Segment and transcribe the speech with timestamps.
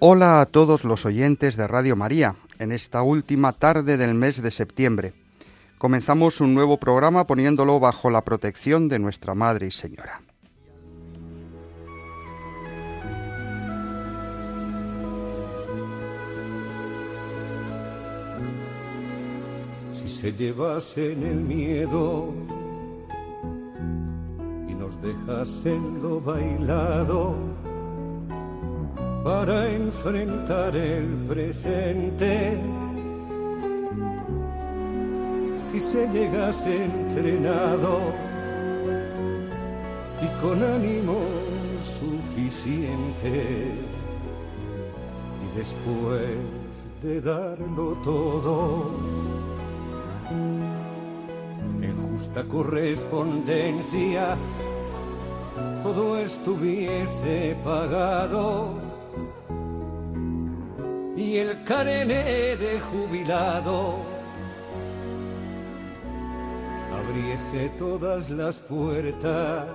[0.00, 4.50] Hola a todos los oyentes de Radio María en esta última tarde del mes de
[4.50, 5.12] septiembre.
[5.78, 10.20] Comenzamos un nuevo programa poniéndolo bajo la protección de nuestra Madre y Señora.
[19.92, 22.32] si se llevasen el miedo
[24.88, 27.34] nos dejasen lo bailado
[29.22, 32.58] para enfrentar el presente.
[35.60, 38.12] Si se llegase entrenado
[40.22, 41.18] y con ánimo
[41.82, 43.34] suficiente
[45.44, 46.30] y después
[47.02, 48.90] de darlo todo
[51.82, 54.36] en justa correspondencia
[55.82, 58.88] todo estuviese pagado
[61.16, 63.96] y el carné de jubilado
[66.92, 69.66] abriese todas las puertas.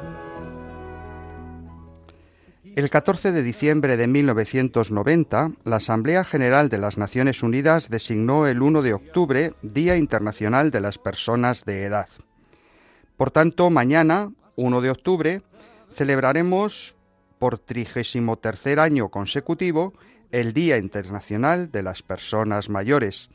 [2.75, 8.63] El 14 de diciembre de 1990, la Asamblea General de las Naciones Unidas designó el
[8.63, 12.07] 1 de octubre Día Internacional de las Personas de Edad.
[13.15, 15.41] Por tanto, mañana, 1 de octubre,
[15.93, 16.95] celebraremos
[17.39, 19.93] por 33 año consecutivo
[20.31, 23.29] el Día Internacional de las Personas Mayores,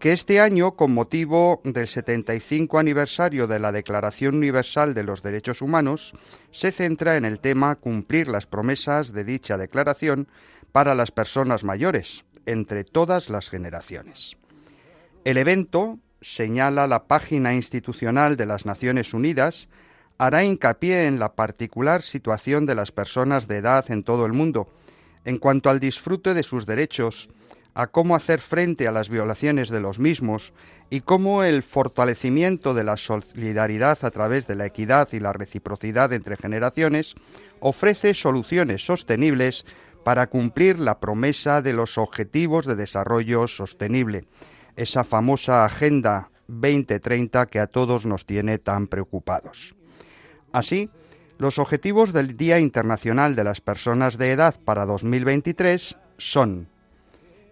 [0.00, 5.60] que este año, con motivo del 75 aniversario de la Declaración Universal de los Derechos
[5.60, 6.14] Humanos,
[6.50, 10.26] se centra en el tema cumplir las promesas de dicha declaración
[10.72, 14.36] para las personas mayores, entre todas las generaciones.
[15.24, 19.68] El evento, señala la página institucional de las Naciones Unidas,
[20.20, 24.68] hará hincapié en la particular situación de las personas de edad en todo el mundo,
[25.24, 27.30] en cuanto al disfrute de sus derechos,
[27.72, 30.52] a cómo hacer frente a las violaciones de los mismos
[30.90, 36.12] y cómo el fortalecimiento de la solidaridad a través de la equidad y la reciprocidad
[36.12, 37.14] entre generaciones
[37.60, 39.64] ofrece soluciones sostenibles
[40.04, 44.26] para cumplir la promesa de los Objetivos de Desarrollo Sostenible,
[44.76, 49.79] esa famosa Agenda 2030 que a todos nos tiene tan preocupados.
[50.52, 50.90] Así,
[51.38, 56.68] los objetivos del Día Internacional de las Personas de Edad para 2023 son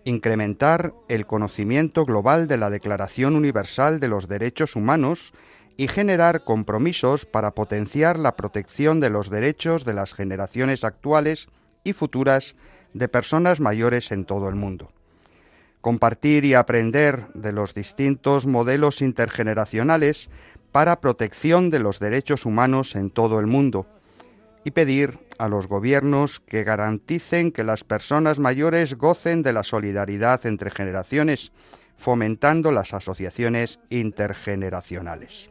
[0.04, 5.32] incrementar el conocimiento global de la Declaración Universal de los Derechos Humanos
[5.76, 11.48] y generar compromisos para potenciar la protección de los derechos de las generaciones actuales
[11.84, 12.56] y futuras
[12.94, 14.92] de personas mayores en todo el mundo.
[15.80, 20.28] Compartir y aprender de los distintos modelos intergeneracionales
[20.72, 23.86] para protección de los derechos humanos en todo el mundo
[24.64, 30.44] y pedir a los gobiernos que garanticen que las personas mayores gocen de la solidaridad
[30.46, 31.52] entre generaciones,
[31.96, 35.50] fomentando las asociaciones intergeneracionales.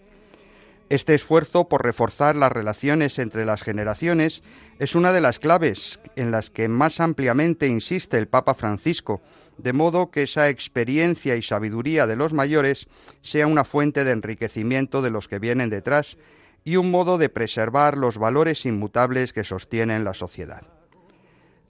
[0.89, 4.41] Este esfuerzo por reforzar las relaciones entre las generaciones
[4.79, 9.21] es una de las claves en las que más ampliamente insiste el Papa Francisco,
[9.57, 12.87] de modo que esa experiencia y sabiduría de los mayores
[13.21, 16.17] sea una fuente de enriquecimiento de los que vienen detrás
[16.63, 20.63] y un modo de preservar los valores inmutables que sostienen la sociedad.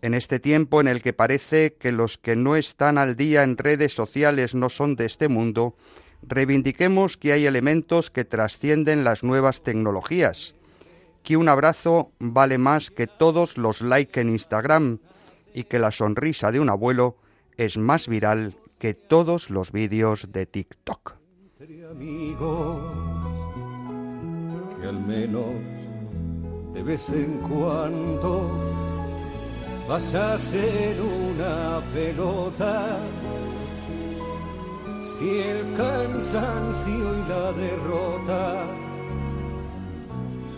[0.02, 3.58] En este tiempo en el que parece que los que no están al día en
[3.58, 5.76] redes sociales no son de este mundo,
[6.22, 10.56] reivindiquemos que hay elementos que trascienden las nuevas tecnologías,
[11.24, 15.00] que un abrazo vale más que todos los likes en Instagram
[15.54, 17.18] y que la sonrisa de un abuelo
[17.58, 21.16] es más viral que todos los vídeos de TikTok.
[24.80, 25.46] que al menos
[26.74, 28.52] de vez en cuando
[29.90, 33.00] vas a hacer una pelota.
[35.04, 38.68] Si el cansancio y la derrota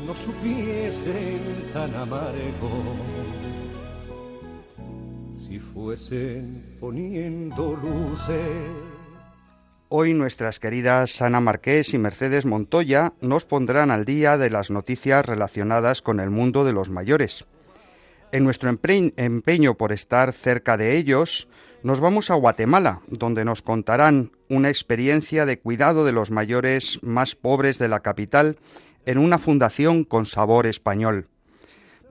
[0.05, 2.95] no supiesen tan amargo,
[5.39, 8.41] si fuesen poniendo luces
[9.87, 15.25] Hoy nuestras queridas Ana Marqués y Mercedes Montoya nos pondrán al día de las noticias
[15.25, 17.47] relacionadas con el mundo de los mayores.
[18.31, 21.47] En nuestro empeño por estar cerca de ellos,
[21.81, 27.35] nos vamos a Guatemala, donde nos contarán una experiencia de cuidado de los mayores más
[27.35, 28.57] pobres de la capital
[29.07, 31.29] en una fundación con sabor español.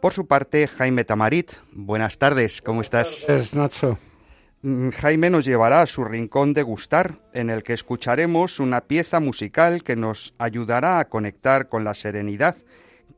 [0.00, 3.28] Por su parte, Jaime Tamarit, buenas tardes, ¿cómo estás?
[3.28, 3.98] Es Nacho.
[4.62, 9.18] Mm, Jaime nos llevará a su rincón de gustar, en el que escucharemos una pieza
[9.18, 12.56] musical que nos ayudará a conectar con la serenidad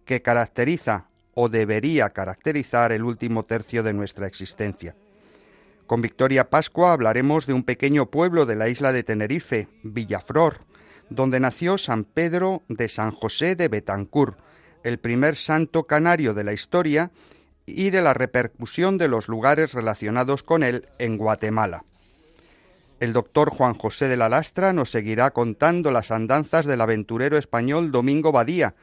[0.06, 1.04] que caracteriza
[1.34, 4.94] o debería caracterizar el último tercio de nuestra existencia.
[5.86, 10.60] Con Victoria Pascua hablaremos de un pequeño pueblo de la isla de Tenerife, Villaflor,
[11.10, 14.36] donde nació San Pedro de San José de Betancur,
[14.84, 17.10] el primer santo canario de la historia
[17.66, 21.84] y de la repercusión de los lugares relacionados con él en Guatemala.
[22.98, 27.92] El doctor Juan José de la Lastra nos seguirá contando las andanzas del aventurero español
[27.92, 28.74] Domingo Badía,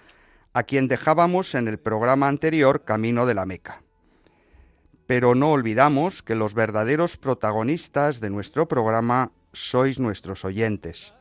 [0.53, 3.83] a quien dejábamos en el programa anterior Camino de la Meca.
[5.05, 11.13] Pero no olvidamos que los verdaderos protagonistas de nuestro programa sois nuestros oyentes.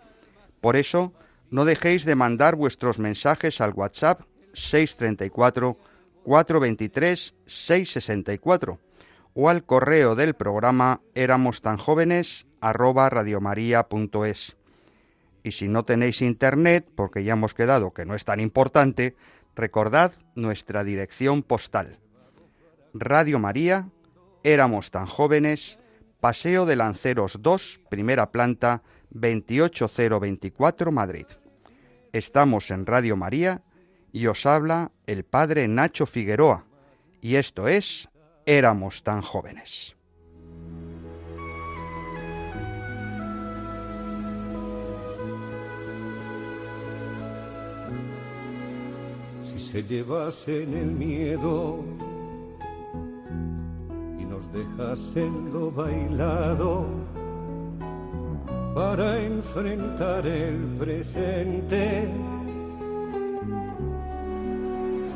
[0.60, 1.12] Por eso,
[1.50, 4.22] no dejéis de mandar vuestros mensajes al WhatsApp
[4.56, 5.76] 634
[6.24, 8.80] 423 664
[9.34, 14.56] o al correo del programa éramos tan jóvenes arroba radiomaria.es.
[15.42, 19.14] Y si no tenéis internet, porque ya hemos quedado que no es tan importante,
[19.54, 21.98] recordad nuestra dirección postal.
[22.94, 23.90] Radio María,
[24.42, 25.78] éramos tan jóvenes,
[26.18, 31.26] Paseo de Lanceros 2, primera planta, 28024 Madrid.
[32.12, 33.62] Estamos en Radio María
[34.12, 36.64] y os habla el Padre Nacho Figueroa,
[37.20, 38.08] y esto es
[38.46, 39.96] Éramos tan jóvenes.
[49.46, 51.78] si se llevasen el miedo
[54.18, 56.86] y nos dejasen lo bailado
[58.74, 62.10] para enfrentar el presente.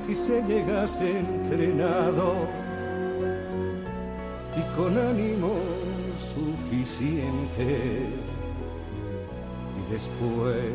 [0.01, 2.35] Si se llegase entrenado
[4.57, 5.55] y con ánimo
[6.17, 7.69] suficiente.
[9.79, 10.73] Y después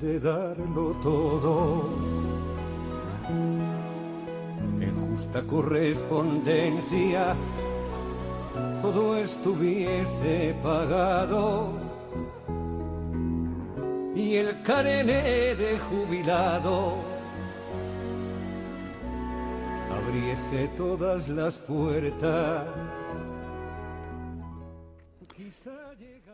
[0.00, 1.88] de darlo todo
[4.80, 7.36] en justa correspondencia
[8.82, 11.72] todo estuviese pagado.
[14.14, 17.13] Y el carené de jubilado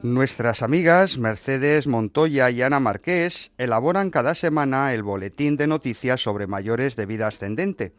[0.03, 6.47] Nuestras amigas Mercedes Montoya y Ana Marqués elaboran cada semana el boletín de noticias sobre
[6.47, 7.95] mayores de vida ascendente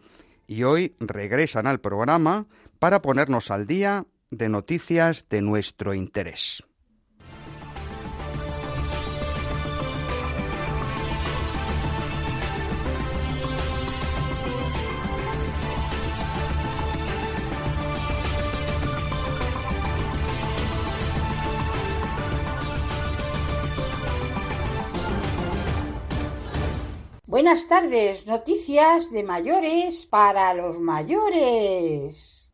[0.48, 2.48] y hoy regresan al programa
[2.80, 6.64] para ponernos al día de noticias de nuestro interés.
[27.42, 32.52] Buenas tardes, noticias de mayores para los mayores.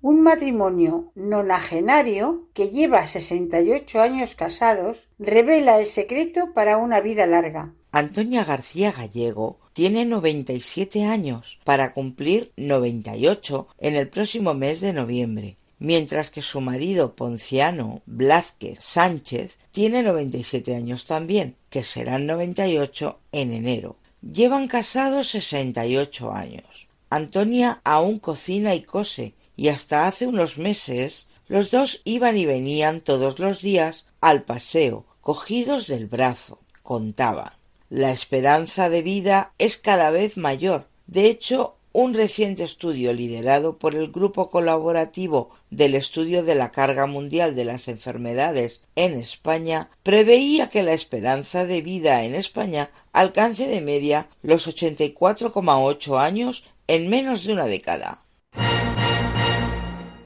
[0.00, 7.74] Un matrimonio nonagenario que lleva 68 años casados revela el secreto para una vida larga.
[7.92, 15.58] Antonia García Gallego tiene 97 años para cumplir 98 en el próximo mes de noviembre
[15.84, 23.52] mientras que su marido Ponciano Blázquez Sánchez tiene 97 años también, que serán 98 en
[23.52, 23.98] enero.
[24.22, 26.88] Llevan casados 68 años.
[27.10, 33.02] Antonia aún cocina y cose, y hasta hace unos meses los dos iban y venían
[33.02, 37.58] todos los días al paseo, cogidos del brazo, contaba.
[37.90, 40.88] La esperanza de vida es cada vez mayor.
[41.06, 47.06] De hecho, un reciente estudio liderado por el Grupo Colaborativo del Estudio de la Carga
[47.06, 53.68] Mundial de las Enfermedades en España preveía que la esperanza de vida en España alcance
[53.68, 58.24] de media los 84,8 años en menos de una década.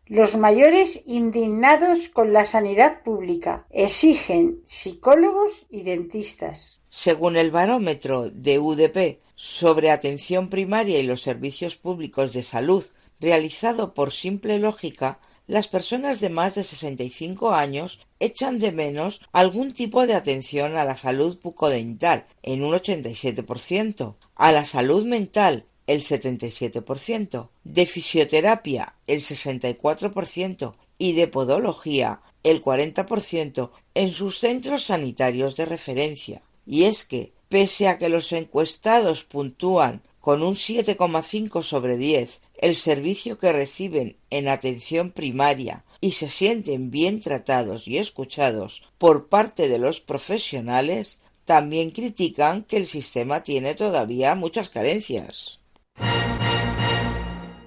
[0.07, 6.81] Los mayores indignados con la sanidad pública exigen psicólogos y dentistas.
[6.89, 12.85] Según el barómetro de UDP sobre atención primaria y los servicios públicos de salud
[13.21, 19.73] realizado por simple lógica, las personas de más de 65 años echan de menos algún
[19.73, 26.03] tipo de atención a la salud bucodental en un 87%, a la salud mental el
[26.03, 35.65] 77%, de fisioterapia el 64% y de podología el 40% en sus centros sanitarios de
[35.65, 36.43] referencia.
[36.67, 42.75] Y es que, pese a que los encuestados puntúan con un 7,5 sobre 10 el
[42.75, 49.69] servicio que reciben en atención primaria y se sienten bien tratados y escuchados por parte
[49.69, 55.61] de los profesionales, también critican que el sistema tiene todavía muchas carencias.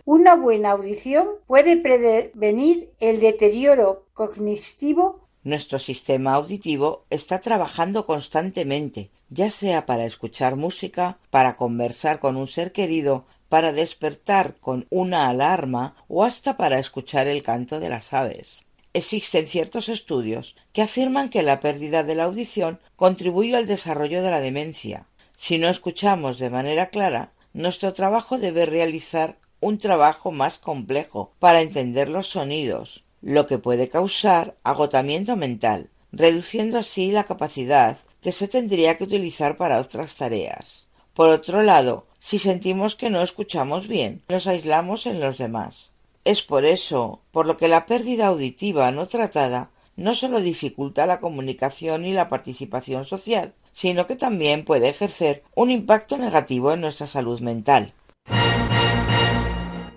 [0.05, 5.27] Una buena audición puede prevenir el deterioro cognitivo.
[5.43, 12.47] Nuestro sistema auditivo está trabajando constantemente, ya sea para escuchar música, para conversar con un
[12.47, 18.13] ser querido, para despertar con una alarma o hasta para escuchar el canto de las
[18.13, 18.61] aves.
[18.93, 24.31] Existen ciertos estudios que afirman que la pérdida de la audición contribuye al desarrollo de
[24.31, 25.07] la demencia.
[25.37, 31.61] Si no escuchamos de manera clara, nuestro trabajo debe realizar un trabajo más complejo para
[31.61, 38.47] entender los sonidos, lo que puede causar agotamiento mental, reduciendo así la capacidad que se
[38.47, 40.87] tendría que utilizar para otras tareas.
[41.13, 45.91] Por otro lado, si sentimos que no escuchamos bien, nos aislamos en los demás.
[46.23, 51.19] Es por eso por lo que la pérdida auditiva no tratada no solo dificulta la
[51.19, 57.07] comunicación y la participación social, sino que también puede ejercer un impacto negativo en nuestra
[57.07, 57.93] salud mental.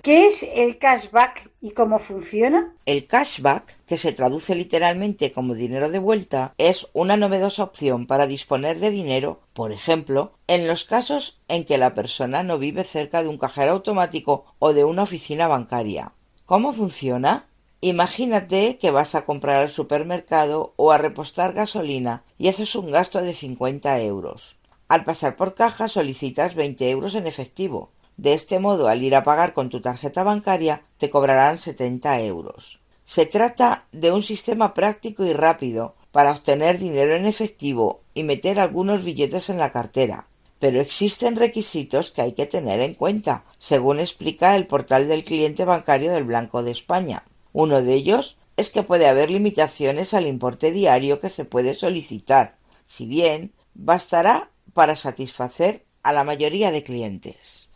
[0.05, 2.75] ¿Qué es el cashback y cómo funciona?
[2.85, 8.27] El cashback, que se traduce literalmente como dinero de vuelta, es una novedosa opción para
[8.27, 13.23] disponer de dinero, por ejemplo, en los casos en que la persona no vive cerca
[13.23, 16.13] de un cajero automático o de una oficina bancaria.
[16.45, 17.47] ¿Cómo funciona?
[17.81, 23.23] Imagínate que vas a comprar al supermercado o a repostar gasolina y haces un gasto
[23.23, 24.57] de 50 euros.
[24.87, 27.94] Al pasar por caja solicitas 20 euros en efectivo.
[28.17, 32.81] De este modo, al ir a pagar con tu tarjeta bancaria, te cobrarán 70 euros.
[33.05, 38.61] Se trata de un sistema práctico y rápido para obtener dinero en efectivo y meter
[38.61, 40.29] algunos billetes en la cartera.
[40.61, 45.65] Pero existen requisitos que hay que tener en cuenta, según explica el portal del cliente
[45.65, 47.25] bancario del Blanco de España.
[47.53, 52.57] Uno de ellos es que puede haber limitaciones al importe diario que se puede solicitar,
[52.87, 57.69] si bien bastará para satisfacer a la mayoría de clientes.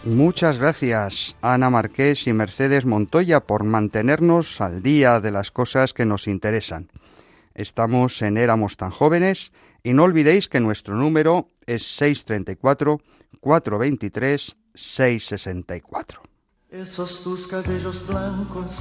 [0.04, 6.06] Muchas gracias Ana Marqués y Mercedes Montoya por mantenernos al día de las cosas que
[6.06, 6.92] nos interesan.
[7.54, 9.52] Estamos en Éramos tan jóvenes
[9.84, 11.82] y no olvidéis que nuestro número es
[13.42, 16.20] 634-423-664.
[16.70, 18.78] Esos tus cabellos blancos,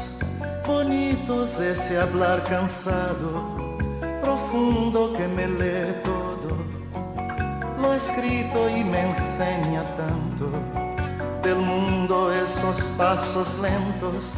[0.65, 3.77] bonitos, ese hablar cansado,
[4.21, 6.57] profundo que me lee todo,
[7.81, 10.53] lo escrito y me enseña tanto
[11.43, 14.31] del mundo esos pasos lentos,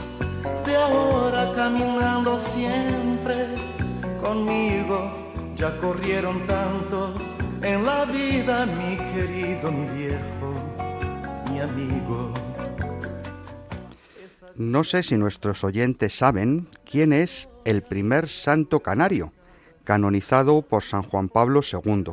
[0.65, 3.82] de ahora caminando siempre
[4.23, 5.13] conmigo
[5.57, 7.13] ya corrieron tanto
[7.61, 10.55] en la vida, mi querido, mi viejo,
[11.51, 12.33] mi amigo.
[14.57, 19.33] No sé si nuestros oyentes saben quién es el primer santo canario,
[19.85, 22.13] canonizado por San Juan Pablo II.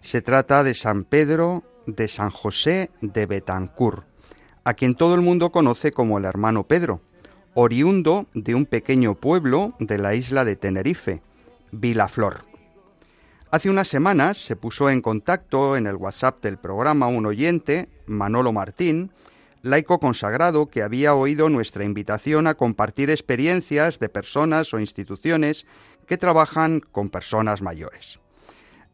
[0.00, 4.04] Se trata de San Pedro de San José de Betancur,
[4.64, 7.00] a quien todo el mundo conoce como el hermano Pedro,
[7.54, 11.22] oriundo de un pequeño pueblo de la isla de Tenerife,
[11.80, 12.44] Vilaflor.
[13.50, 18.52] Hace unas semanas se puso en contacto en el WhatsApp del programa un oyente, Manolo
[18.52, 19.12] Martín,
[19.62, 25.66] laico consagrado que había oído nuestra invitación a compartir experiencias de personas o instituciones
[26.06, 28.20] que trabajan con personas mayores.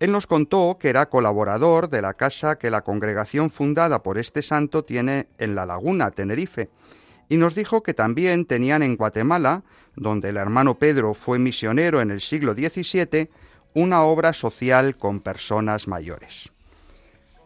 [0.00, 4.42] Él nos contó que era colaborador de la casa que la congregación fundada por este
[4.42, 6.70] santo tiene en La Laguna, Tenerife,
[7.32, 9.62] y nos dijo que también tenían en Guatemala,
[9.96, 13.30] donde el hermano Pedro fue misionero en el siglo XVII,
[13.72, 16.50] una obra social con personas mayores.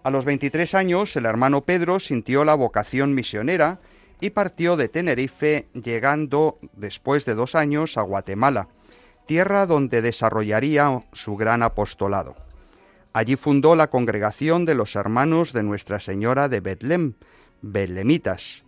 [0.02, 3.78] A los 23 años el hermano Pedro sintió la vocación misionera
[4.20, 8.66] y partió de Tenerife llegando después de dos años a Guatemala,
[9.26, 12.34] tierra donde desarrollaría su gran apostolado.
[13.12, 17.12] Allí fundó la congregación de los hermanos de Nuestra Señora de Betlem,
[17.62, 18.65] Betlemitas.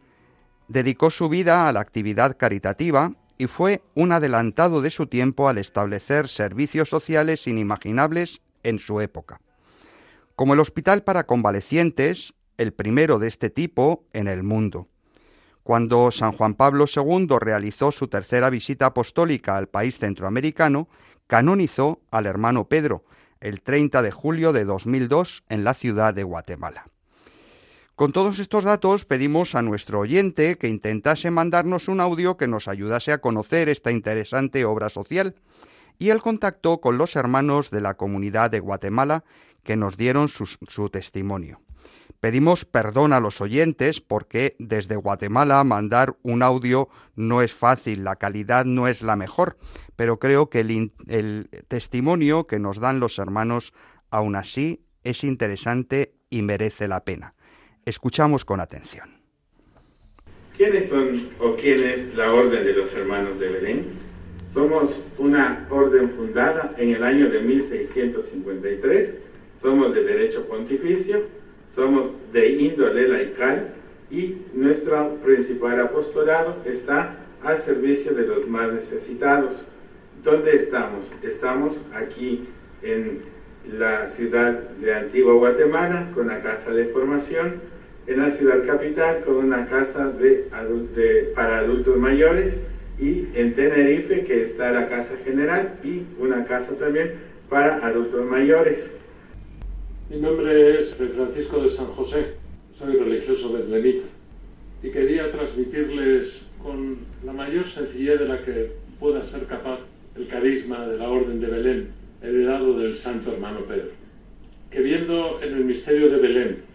[0.68, 5.56] Dedicó su vida a la actividad caritativa y fue un adelantado de su tiempo al
[5.56, 9.40] establecer servicios sociales inimaginables en su época,
[10.36, 14.88] como el Hospital para Convalecientes, el primero de este tipo en el mundo.
[15.62, 20.88] Cuando San Juan Pablo II realizó su tercera visita apostólica al país centroamericano,
[21.26, 23.04] canonizó al hermano Pedro
[23.40, 26.88] el 30 de julio de 2002 en la ciudad de Guatemala.
[27.98, 32.68] Con todos estos datos pedimos a nuestro oyente que intentase mandarnos un audio que nos
[32.68, 35.34] ayudase a conocer esta interesante obra social
[35.98, 39.24] y el contacto con los hermanos de la comunidad de Guatemala
[39.64, 41.60] que nos dieron su, testimonio.
[42.20, 48.14] Pedimos perdón a los oyentes porque desde Guatemala mandar un audio no es fácil, la
[48.14, 49.58] calidad no es la mejor,
[49.96, 53.72] pero creo que el, el testimonio que nos dan los hermanos
[54.08, 57.34] aún así es interesante y merece la pena.
[57.88, 59.08] Escuchamos con atención.
[60.58, 63.86] ¿Quiénes son o quién es la Orden de los Hermanos de Belén?
[64.52, 69.14] Somos una orden fundada en el año de 1653,
[69.58, 71.28] somos de derecho pontificio,
[71.74, 73.70] somos de índole laical
[74.10, 79.64] y nuestro principal apostolado está al servicio de los más necesitados.
[80.22, 81.10] ¿Dónde estamos?
[81.22, 82.46] Estamos aquí
[82.82, 83.22] en
[83.72, 87.77] la ciudad de Antigua Guatemala con la Casa de Formación,
[88.08, 90.48] en la ciudad capital con una casa de,
[90.96, 92.54] de, para adultos mayores
[92.98, 97.12] y en Tenerife que está la casa general y una casa también
[97.50, 98.90] para adultos mayores.
[100.08, 102.34] Mi nombre es Francisco de San José,
[102.72, 104.06] soy religioso betlemita
[104.82, 106.96] y quería transmitirles con
[107.26, 109.80] la mayor sencillez de la que pueda ser capaz
[110.16, 111.88] el carisma de la Orden de Belén,
[112.22, 113.90] heredado del Santo Hermano Pedro,
[114.70, 116.67] que viendo en el misterio de Belén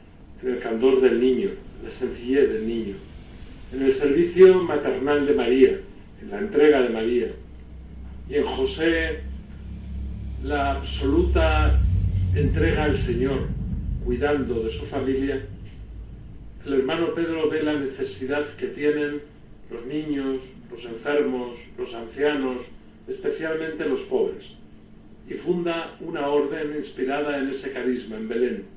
[0.44, 1.50] en el candor del niño,
[1.84, 2.96] la sencillez del niño,
[3.74, 5.80] en el servicio maternal de María,
[6.22, 7.28] en la entrega de María,
[8.30, 9.20] y en José
[10.44, 11.80] la absoluta
[12.36, 13.48] entrega al Señor,
[14.04, 15.42] cuidando de su familia,
[16.66, 19.22] el hermano Pedro ve la necesidad que tienen
[19.72, 22.64] los niños, los enfermos, los ancianos,
[23.08, 24.46] especialmente los pobres,
[25.30, 28.73] y funda una orden inspirada en ese carisma en Belén,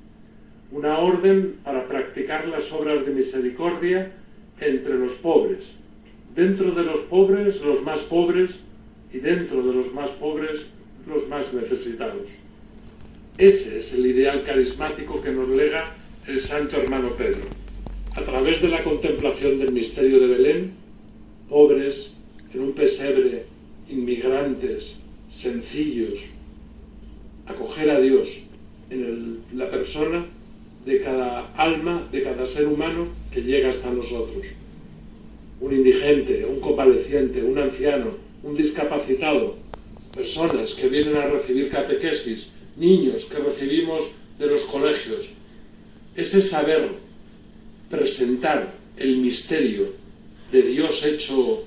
[0.73, 4.13] una orden para practicar las obras de misericordia
[4.61, 5.71] entre los pobres,
[6.35, 8.51] dentro de los pobres los más pobres
[9.13, 10.63] y dentro de los más pobres
[11.07, 12.29] los más necesitados.
[13.39, 15.95] Ese es el ideal carismático que nos lega
[16.27, 17.45] el santo hermano Pedro.
[18.17, 20.73] A través de la contemplación del misterio de Belén,
[21.49, 22.13] pobres,
[22.53, 23.45] en un pesebre,
[23.89, 24.97] inmigrantes,
[25.29, 26.19] sencillos,
[27.47, 28.41] acoger a Dios
[28.91, 30.27] en el, la persona
[30.87, 34.47] de cada alma, de cada ser humano que llega hasta nosotros.
[35.61, 38.13] Un indigente, un convaleciente, un anciano,
[38.45, 39.57] un discapacitado,
[40.15, 44.05] personas que vienen a recibir catequesis, niños que recibimos
[44.39, 45.29] de los colegios.
[46.15, 46.89] Ese saber
[47.91, 49.93] presentar el misterio
[50.53, 51.65] de Dios hecho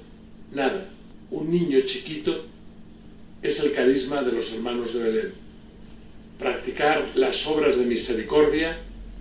[0.54, 0.90] nada,
[1.30, 2.46] un niño chiquito,
[3.42, 5.34] es el carisma de los hermanos de Belén.
[6.40, 8.80] Practicar las obras de misericordia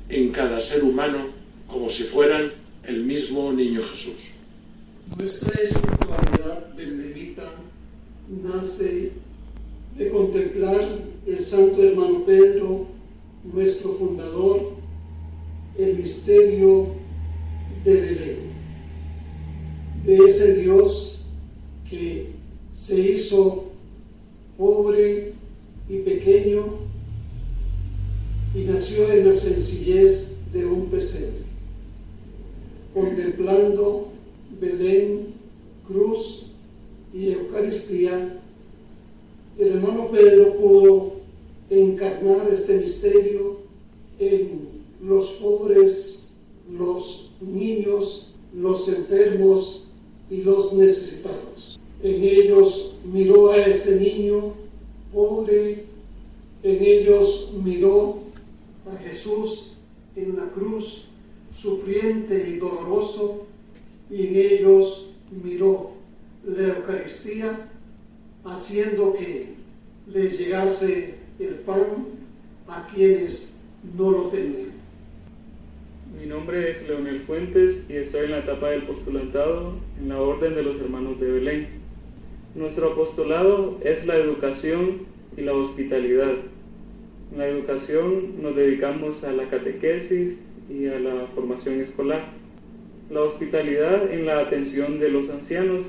[0.08, 1.26] en cada ser humano
[1.66, 2.52] como si fueran
[2.84, 4.34] el mismo niño Jesús.
[5.16, 7.50] Nuestra espiritualidad benedita
[8.42, 9.12] nace
[9.96, 12.86] de contemplar el santo hermano Pedro,
[13.52, 14.72] nuestro fundador,
[15.78, 16.88] el misterio
[17.84, 18.36] de Belén,
[20.04, 21.26] de ese Dios
[21.88, 22.30] que
[22.70, 23.66] se hizo
[24.56, 25.32] pobre
[25.88, 26.87] y pequeño
[28.54, 31.42] y nació en la sencillez de un pesebre,
[32.94, 34.08] contemplando
[34.60, 35.34] Belén,
[35.86, 36.46] cruz
[37.12, 38.40] y Eucaristía.
[39.58, 41.12] El hermano Pedro pudo
[41.70, 43.58] encarnar este misterio
[44.18, 44.68] en
[45.02, 46.32] los pobres,
[46.70, 49.86] los niños, los enfermos
[50.30, 51.78] y los necesitados.
[52.02, 54.54] En ellos miró a ese niño
[55.12, 55.84] pobre,
[56.62, 58.27] en ellos miró
[58.92, 59.78] a Jesús
[60.16, 61.10] en la cruz,
[61.52, 63.46] sufriente y doloroso,
[64.10, 65.92] y en ellos miró
[66.44, 67.68] la Eucaristía,
[68.44, 69.54] haciendo que
[70.06, 72.06] les llegase el pan
[72.66, 73.60] a quienes
[73.96, 74.78] no lo tenían.
[76.18, 80.54] Mi nombre es Leonel Fuentes y estoy en la etapa del postulado en la Orden
[80.54, 81.68] de los Hermanos de Belén.
[82.54, 85.02] Nuestro apostolado es la educación
[85.36, 86.34] y la hospitalidad.
[87.36, 92.26] La educación nos dedicamos a la catequesis y a la formación escolar.
[93.10, 95.86] La hospitalidad en la atención de los ancianos,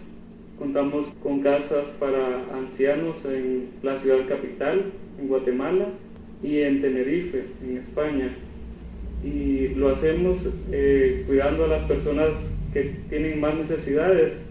[0.60, 5.88] Contamos con casas para ancianos en la ciudad capital, en Guatemala,
[6.44, 8.36] y en Tenerife, en España.
[9.24, 12.32] Y lo hacemos eh, cuidando a las personas
[12.74, 14.44] que tienen más necesidades,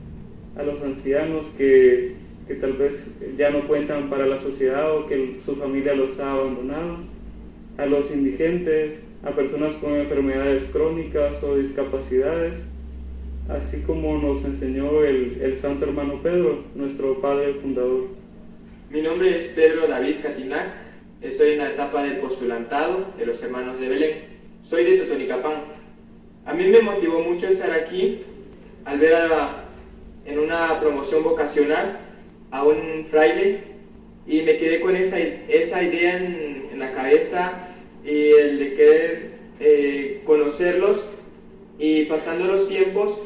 [0.57, 2.15] a los ancianos que,
[2.49, 3.07] que tal vez
[3.37, 6.97] ya no cuentan para la sociedad o que su familia los ha abandonado,
[7.77, 12.59] a los indigentes, a personas con enfermedades crónicas o discapacidades,
[13.51, 18.09] así como nos enseñó el, el Santo Hermano Pedro, nuestro padre fundador.
[18.91, 20.71] Mi nombre es Pedro David Catinac,
[21.21, 24.19] estoy en la etapa del postulantado de los hermanos de Belén.
[24.63, 25.65] Soy de Totonicapán.
[26.47, 28.23] A mí me motivó mucho estar aquí
[28.87, 29.65] al ver a,
[30.25, 32.08] en una promoción vocacional
[32.51, 33.59] a un fraile
[34.27, 37.59] y me quedé con esa, esa idea en, la cabeza
[38.05, 41.09] y el de querer eh, conocerlos
[41.77, 43.21] y pasando los tiempos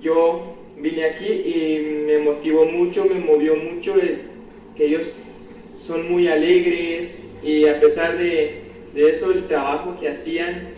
[0.00, 3.94] yo vine aquí y me motivó mucho, me movió mucho
[4.76, 5.12] que ellos
[5.80, 8.60] son muy alegres y a pesar de,
[8.94, 10.68] de eso el trabajo que hacían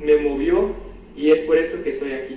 [0.00, 0.70] me movió
[1.16, 2.36] y es por eso que estoy aquí.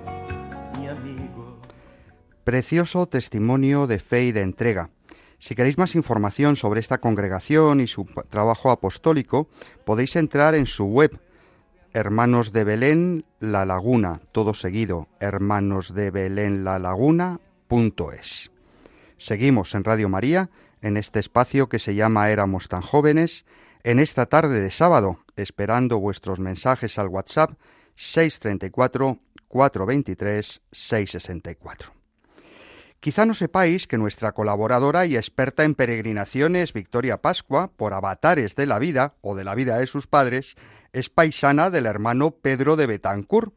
[2.43, 4.89] Precioso testimonio de fe y de entrega.
[5.37, 9.47] Si queréis más información sobre esta congregación y su trabajo apostólico,
[9.85, 11.19] podéis entrar en su web
[11.93, 18.49] Hermanos de Belén La Laguna, todo seguido, hermanos de Belén La Laguna.es.
[19.17, 20.49] Seguimos en Radio María,
[20.81, 23.45] en este espacio que se llama Éramos tan jóvenes,
[23.83, 27.51] en esta tarde de sábado, esperando vuestros mensajes al WhatsApp
[27.95, 32.00] 634 423 664.
[33.01, 38.67] Quizá no sepáis que nuestra colaboradora y experta en peregrinaciones, Victoria Pascua, por avatares de
[38.67, 40.55] la vida o de la vida de sus padres,
[40.93, 43.55] es paisana del hermano Pedro de Betancourt.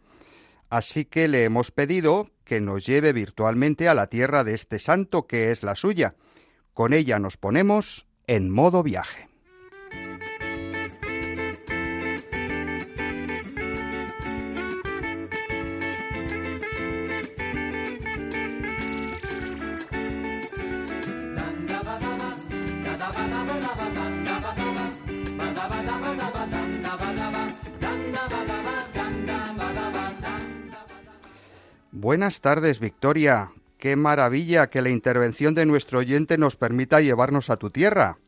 [0.70, 5.26] Así que le hemos pedido que nos lleve virtualmente a la tierra de este santo
[5.26, 6.14] que es la suya.
[6.72, 9.28] Con ella nos ponemos en modo viaje.
[32.04, 33.48] Buenas tardes, Victoria.
[33.78, 38.18] Qué maravilla que la intervención de nuestro oyente nos permita llevarnos a tu tierra.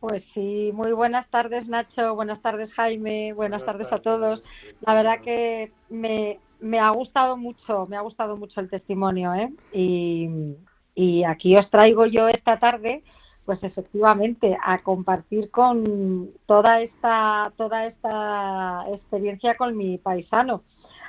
[0.00, 4.42] Pues sí, muy buenas tardes Nacho, buenas tardes Jaime, buenas, tardes, a todos.
[4.80, 9.50] La verdad que me, me, ha gustado mucho, me ha gustado mucho el testimonio, ¿eh?
[9.72, 10.56] Y,
[10.94, 13.02] y aquí os traigo yo esta tarde,
[13.50, 20.62] pues efectivamente, a compartir con toda esta, toda esta experiencia con mi paisano.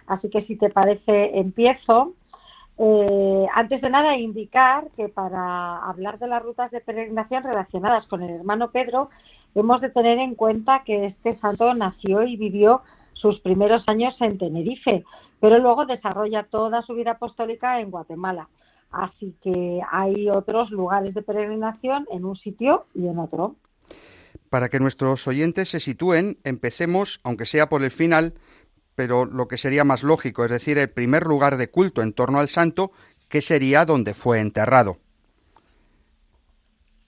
[0.08, 2.14] Así que si te parece, empiezo.
[2.80, 8.24] Eh, antes de nada, indicar que para hablar de las rutas de peregrinación relacionadas con
[8.24, 9.12] el hermano Pedro,
[9.54, 12.82] hemos de tener en cuenta que este santo nació y vivió
[13.14, 15.04] sus primeros años en Tenerife,
[15.40, 18.48] pero luego desarrolla toda su vida apostólica en Guatemala.
[18.92, 23.56] Así que hay otros lugares de peregrinación en un sitio y en otro.
[24.50, 28.34] Para que nuestros oyentes se sitúen, empecemos, aunque sea por el final,
[28.96, 32.40] pero lo que sería más lógico, es decir, el primer lugar de culto en torno
[32.40, 32.92] al santo,
[33.30, 34.98] que sería donde fue enterrado.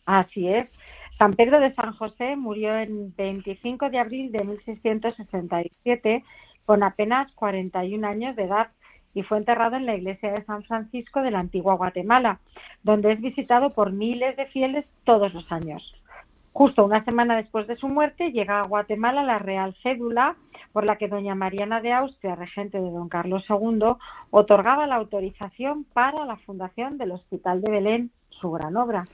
[0.06, 0.70] Así es.
[1.18, 6.24] San Pedro de San José murió el 25 de abril de 1667
[6.66, 8.70] con apenas 41 años de edad
[9.14, 12.40] y fue enterrado en la iglesia de San Francisco de la antigua Guatemala,
[12.84, 15.84] donde es visitado por miles de fieles todos los años.
[16.54, 20.36] Justo una semana después de su muerte llega a Guatemala la Real Cédula
[20.72, 23.96] por la que doña Mariana de Austria, regente de don Carlos II,
[24.30, 29.08] otorgaba la autorización para la fundación del Hospital de Belén, su gran obra.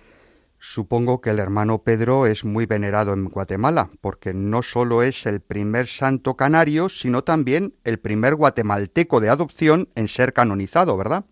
[0.61, 5.39] Supongo que el hermano Pedro es muy venerado en Guatemala, porque no solo es el
[5.39, 11.23] primer santo canario, sino también el primer guatemalteco de adopción en ser canonizado, ¿verdad?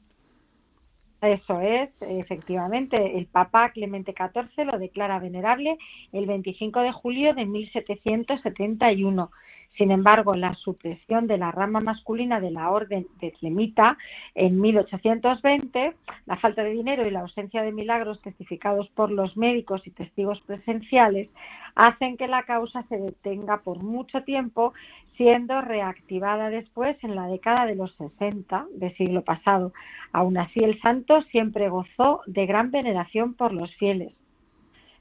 [1.21, 3.17] Eso es, efectivamente.
[3.17, 5.77] El Papa Clemente XIV lo declara venerable
[6.13, 9.31] el 25 de julio de 1771.
[9.77, 13.95] Sin embargo, la supresión de la rama masculina de la orden de Tlemita
[14.33, 15.93] en 1820,
[16.25, 20.41] la falta de dinero y la ausencia de milagros testificados por los médicos y testigos
[20.41, 21.29] presenciales
[21.75, 24.73] hacen que la causa se detenga por mucho tiempo,
[25.15, 29.73] siendo reactivada después en la década de los 60 del siglo pasado.
[30.11, 34.11] Aún así, el santo siempre gozó de gran veneración por los fieles.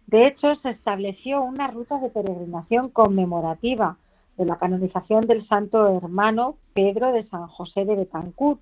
[0.06, 3.96] De hecho, se estableció una ruta de peregrinación conmemorativa
[4.36, 8.60] de la canonización del santo hermano Pedro de San José de Betancourt,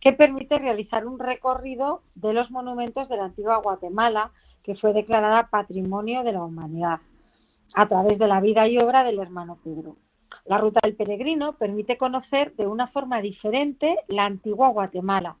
[0.00, 4.30] que permite realizar un recorrido de los monumentos de la antigua Guatemala,
[4.62, 7.00] que fue declarada Patrimonio de la Humanidad,
[7.74, 9.96] a través de la vida y obra del hermano Pedro.
[10.44, 15.36] La ruta del peregrino permite conocer de una forma diferente la antigua Guatemala.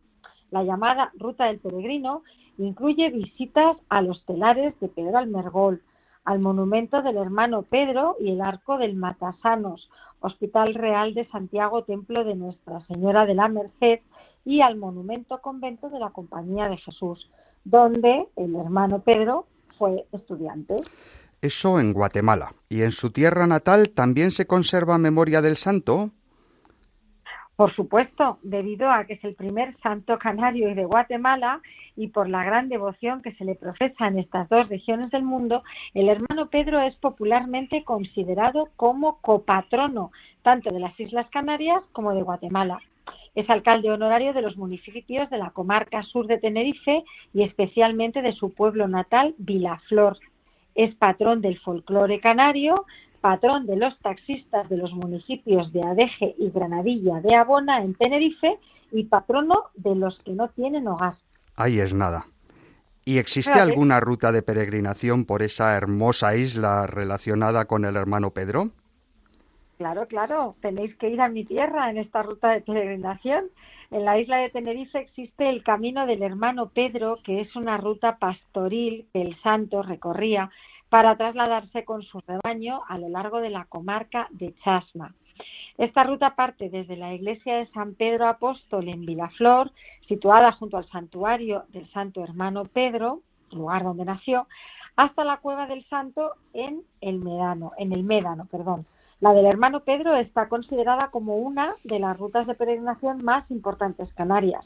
[0.50, 2.22] La llamada ruta del peregrino
[2.58, 5.82] incluye visitas a los telares de Pedro Almergol,
[6.28, 9.88] al monumento del hermano Pedro y el arco del Matasanos,
[10.20, 14.00] Hospital Real de Santiago, Templo de Nuestra Señora de la Merced
[14.44, 17.30] y al monumento convento de la Compañía de Jesús,
[17.64, 19.46] donde el hermano Pedro
[19.78, 20.76] fue estudiante.
[21.40, 22.52] Eso en Guatemala.
[22.68, 26.10] ¿Y en su tierra natal también se conserva memoria del santo?
[27.58, 31.60] Por supuesto, debido a que es el primer santo canario de Guatemala
[31.96, 35.64] y por la gran devoción que se le profesa en estas dos regiones del mundo,
[35.92, 42.22] el hermano Pedro es popularmente considerado como copatrono tanto de las Islas Canarias como de
[42.22, 42.78] Guatemala.
[43.34, 47.02] Es alcalde honorario de los municipios de la comarca sur de Tenerife
[47.34, 50.16] y especialmente de su pueblo natal, Vilaflor.
[50.76, 52.86] Es patrón del folclore canario,
[53.20, 58.58] patrón de los taxistas de los municipios de Adeje y Granadilla de Abona en Tenerife
[58.92, 61.14] y patrono de los que no tienen hogar.
[61.56, 62.26] Ahí es nada.
[63.04, 68.70] ¿Y existe alguna ruta de peregrinación por esa hermosa isla relacionada con el hermano Pedro?
[69.78, 73.46] Claro, claro, tenéis que ir a mi tierra en esta ruta de peregrinación.
[73.90, 78.18] En la isla de Tenerife existe el Camino del Hermano Pedro, que es una ruta
[78.18, 80.50] pastoril que el santo recorría
[80.88, 85.14] para trasladarse con su rebaño a lo largo de la comarca de Chasma.
[85.76, 89.70] Esta ruta parte desde la iglesia de San Pedro Apóstol en Vilaflor,
[90.08, 93.20] situada junto al santuario del Santo Hermano Pedro,
[93.52, 94.48] lugar donde nació,
[94.96, 98.86] hasta la cueva del Santo en el Medano, en el Médano, perdón.
[99.20, 104.12] La del Hermano Pedro está considerada como una de las rutas de peregrinación más importantes
[104.14, 104.64] canarias.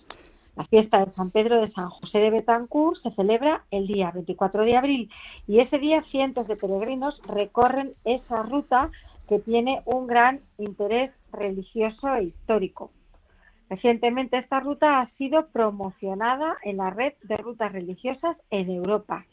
[0.56, 4.64] La fiesta de San Pedro de San José de Betancourt se celebra el día 24
[4.64, 5.10] de abril
[5.46, 8.90] y ese día cientos de peregrinos recorren esa ruta
[9.28, 12.90] que tiene un gran interés religioso e histórico.
[13.70, 19.24] Recientemente esta ruta ha sido promocionada en la red de rutas religiosas en Europa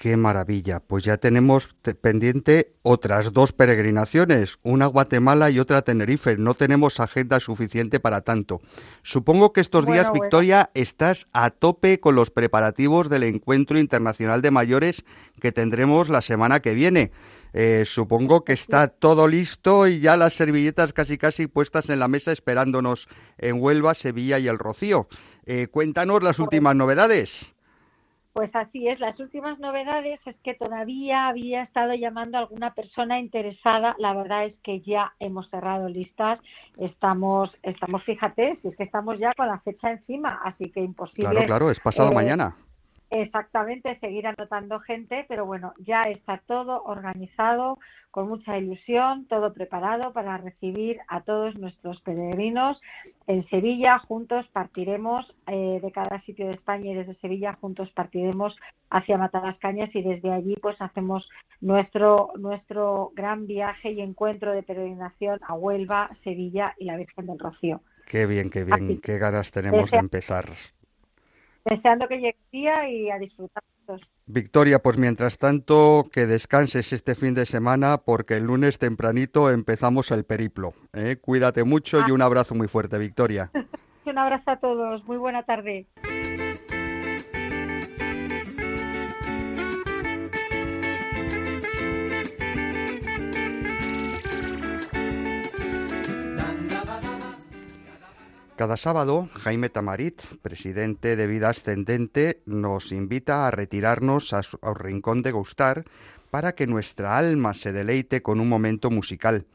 [0.00, 0.80] Qué maravilla.
[0.80, 1.68] Pues ya tenemos
[2.00, 6.38] pendiente otras dos peregrinaciones, una a Guatemala y otra a Tenerife.
[6.38, 8.62] No tenemos agenda suficiente para tanto.
[9.02, 14.50] Supongo que estos días, Victoria, estás a tope con los preparativos del Encuentro Internacional de
[14.50, 15.04] Mayores
[15.38, 17.12] que tendremos la semana que viene.
[17.52, 22.08] Eh, supongo que está todo listo y ya las servilletas casi casi puestas en la
[22.08, 25.08] mesa esperándonos en Huelva, Sevilla y el Rocío.
[25.44, 27.52] Eh, cuéntanos las últimas novedades.
[28.32, 29.00] Pues así es.
[29.00, 33.96] Las últimas novedades es que todavía había estado llamando a alguna persona interesada.
[33.98, 36.38] La verdad es que ya hemos cerrado listas.
[36.78, 41.30] Estamos, estamos, fíjate, si es que estamos ya con la fecha encima, así que imposible.
[41.30, 42.56] Claro, claro, es pasado eh, mañana.
[43.10, 47.78] Exactamente, seguir anotando gente, pero bueno, ya está todo organizado
[48.12, 52.80] con mucha ilusión, todo preparado para recibir a todos nuestros peregrinos
[53.26, 53.98] en Sevilla.
[53.98, 58.56] Juntos partiremos eh, de cada sitio de España y desde Sevilla juntos partiremos
[58.90, 61.28] hacia Matalascañas y desde allí pues hacemos
[61.60, 67.40] nuestro nuestro gran viaje y encuentro de peregrinación a Huelva, Sevilla y la Virgen del
[67.40, 67.82] Rocío.
[68.06, 70.46] Qué bien, qué bien, qué ganas tenemos de empezar
[71.64, 73.62] deseando que llegue el día y a disfrutar.
[74.26, 80.10] Victoria, pues mientras tanto, que descanses este fin de semana porque el lunes tempranito empezamos
[80.12, 80.72] el periplo.
[80.92, 81.16] ¿eh?
[81.20, 82.14] Cuídate mucho y ah.
[82.14, 83.50] un abrazo muy fuerte, Victoria.
[84.06, 85.04] un abrazo a todos.
[85.04, 85.86] Muy buena tarde.
[98.60, 105.22] Cada sábado, Jaime Tamarit, presidente de Vida Ascendente, nos invita a retirarnos a su, rincón
[105.22, 105.86] de gustar
[106.30, 109.46] para que nuestra alma se deleite con un momento musical.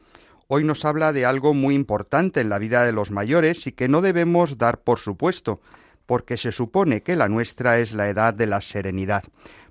[0.48, 3.86] Hoy nos habla de algo muy importante en la vida de los mayores y que
[3.86, 5.60] no debemos dar por supuesto,
[6.06, 9.22] porque se supone que la nuestra es la edad de la serenidad.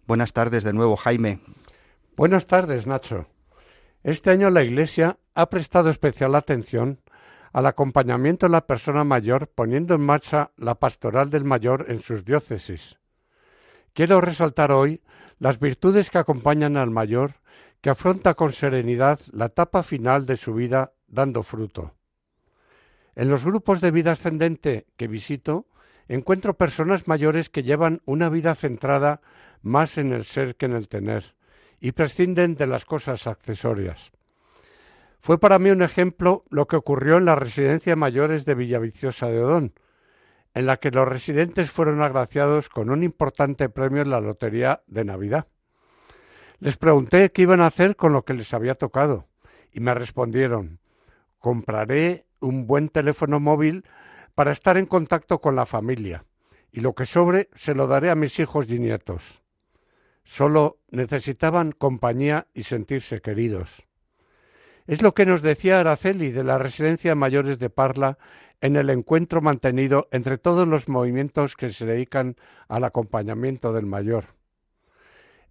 [0.08, 1.42] Buenas tardes de nuevo, Jaime.
[2.16, 3.28] Buenas tardes, Nacho.
[4.02, 7.00] Este año la Iglesia ha prestado especial atención
[7.56, 12.26] al acompañamiento de la persona mayor poniendo en marcha la pastoral del mayor en sus
[12.26, 13.00] diócesis.
[13.94, 15.02] Quiero resaltar hoy
[15.40, 17.36] las virtudes que acompañan al mayor
[17.80, 21.94] que afronta con serenidad la etapa final de su vida dando fruto.
[23.16, 25.66] En los grupos de vida ascendente que visito,
[26.10, 29.22] encuentro personas mayores que llevan una vida centrada
[29.62, 31.36] más en el ser que en el tener,
[31.80, 34.12] y prescinden de las cosas accesorias.
[35.26, 39.42] Fue para mí un ejemplo lo que ocurrió en la residencia mayores de Villaviciosa de
[39.42, 39.74] Odón,
[40.54, 45.04] en la que los residentes fueron agraciados con un importante premio en la lotería de
[45.04, 45.48] Navidad.
[46.60, 49.26] Les pregunté qué iban a hacer con lo que les había tocado
[49.72, 50.78] y me respondieron
[51.40, 53.84] compraré un buen teléfono móvil
[54.36, 56.24] para estar en contacto con la familia
[56.72, 59.42] y lo que sobre se lo daré a mis hijos y nietos.
[60.24, 63.88] Solo necesitaban compañía y sentirse queridos.
[64.88, 68.18] Es lo que nos decía Araceli de la residencia mayores de Parla
[68.62, 72.36] en el encuentro mantenido entre todos los movimientos que se dedican
[72.68, 74.26] al acompañamiento del mayor.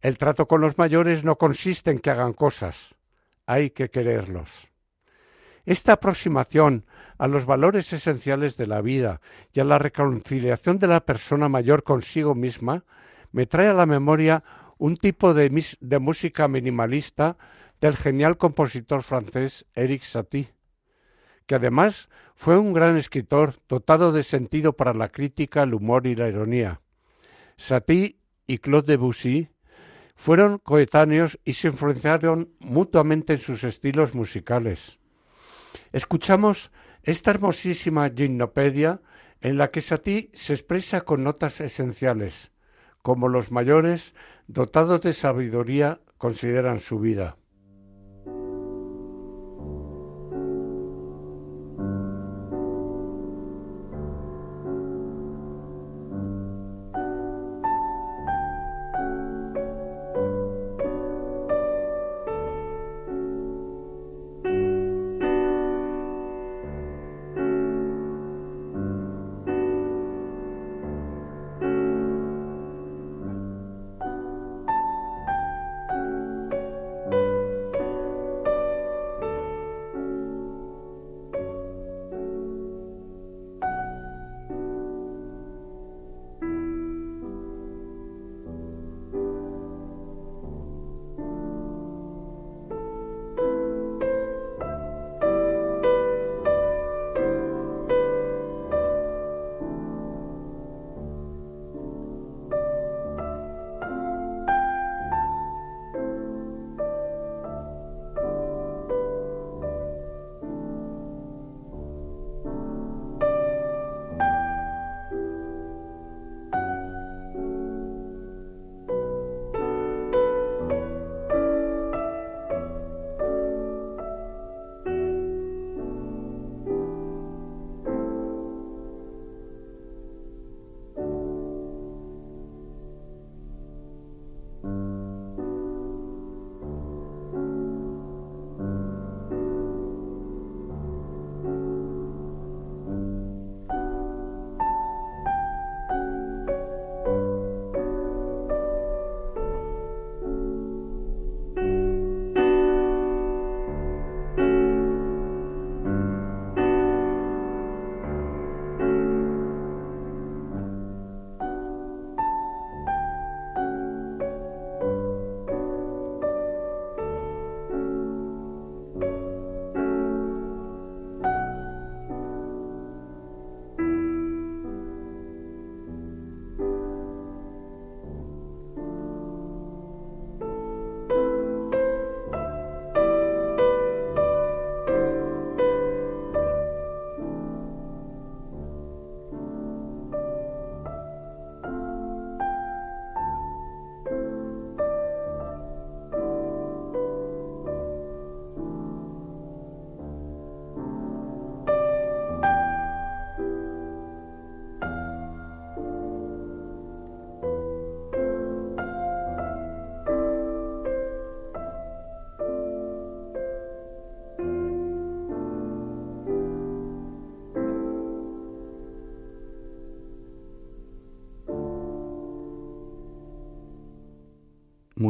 [0.00, 2.94] El trato con los mayores no consiste en que hagan cosas,
[3.46, 4.50] hay que quererlos.
[5.64, 6.84] Esta aproximación
[7.18, 9.20] a los valores esenciales de la vida
[9.52, 12.84] y a la reconciliación de la persona mayor consigo misma
[13.32, 14.44] me trae a la memoria
[14.78, 17.36] un tipo de, de música minimalista
[17.84, 20.54] del genial compositor francés Eric Satie,
[21.44, 26.16] que además fue un gran escritor dotado de sentido para la crítica, el humor y
[26.16, 26.80] la ironía.
[27.58, 28.16] Satie
[28.46, 29.50] y Claude Debussy
[30.16, 34.98] fueron coetáneos y se influenciaron mutuamente en sus estilos musicales.
[35.92, 36.70] Escuchamos
[37.02, 39.02] esta hermosísima gimnopedia
[39.42, 42.50] en la que Satie se expresa con notas esenciales,
[43.02, 44.14] como los mayores,
[44.46, 47.36] dotados de sabiduría, consideran su vida.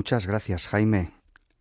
[0.04, 1.12] Muchas gracias, Jaime.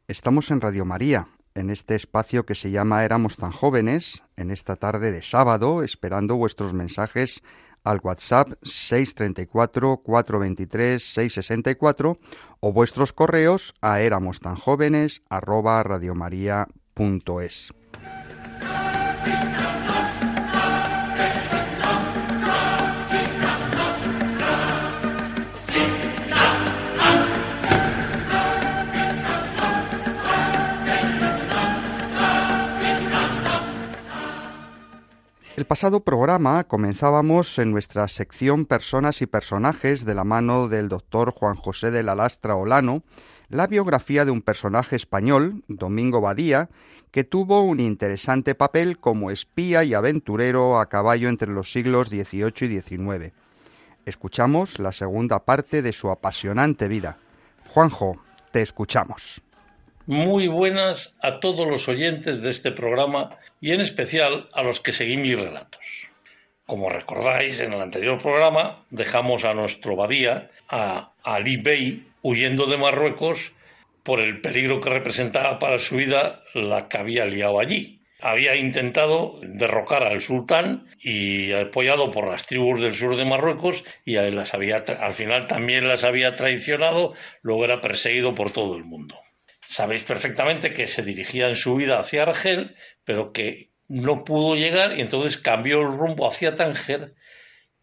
[0.10, 4.76] Estamos en Radio María, en este espacio que se llama Éramos tan jóvenes, en esta
[4.76, 7.41] tarde de sábado, esperando vuestros mensajes
[7.86, 12.18] al WhatsApp 634 423 664
[12.60, 17.74] o vuestros correos a éramos tan jóvenes arroba radiomaria.es.
[35.56, 41.30] El pasado programa comenzábamos en nuestra sección Personas y Personajes de la mano del doctor
[41.30, 43.04] Juan José de la Lastra Olano,
[43.49, 46.70] la biografía de un personaje español, Domingo Badía,
[47.12, 52.54] que tuvo un interesante papel como espía y aventurero a caballo entre los siglos XVIII
[52.62, 53.32] y XIX.
[54.08, 57.20] Escuchamos la segunda parte de su apasionante vida.
[57.70, 58.18] Juanjo,
[58.51, 59.43] te escuchamos.
[60.08, 64.91] Muy buenas a todos los oyentes de este programa y en especial a los que
[64.91, 66.11] seguí mis relatos.
[66.66, 72.76] Como recordáis, en el anterior programa dejamos a nuestro Badía, a Ali Bey, huyendo de
[72.76, 73.53] Marruecos
[74.03, 78.01] por el peligro que representaba para su vida la que había liado allí.
[78.20, 84.16] Había intentado derrocar al sultán y apoyado por las tribus del sur de Marruecos y
[84.16, 89.22] las había, al final también las había traicionado, luego era perseguido por todo el mundo.
[89.74, 94.95] Sabéis perfectamente que se dirigía en su vida hacia Argel, pero que no pudo llegar
[94.95, 97.15] y entonces cambió el rumbo hacia Tánger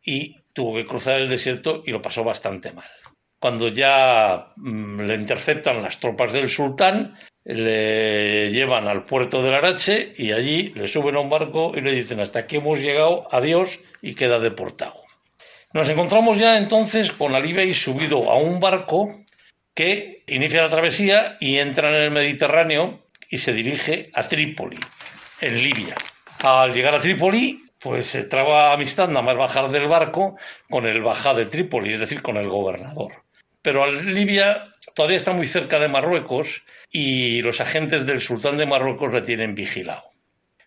[0.01, 2.87] y tuvo que cruzar el desierto y lo pasó bastante mal.
[3.41, 10.13] Cuando ya mm, le interceptan las tropas del sultán, le llevan al puerto del Arache
[10.17, 13.81] y allí le suben a un barco y le dicen hasta aquí hemos llegado, adiós
[14.01, 14.95] y queda deportado.
[15.73, 19.20] Nos encontramos ya entonces con Alibey subido a un barco
[19.81, 23.01] que inicia la travesía y entra en el Mediterráneo
[23.31, 24.79] y se dirige a Trípoli,
[25.41, 25.95] en Libia.
[26.41, 30.37] Al llegar a Trípoli, pues se traba amistad nada más bajar del barco
[30.69, 33.25] con el bajá de Trípoli, es decir, con el gobernador.
[33.63, 39.15] Pero Libia todavía está muy cerca de Marruecos y los agentes del sultán de Marruecos
[39.15, 40.11] le tienen vigilado.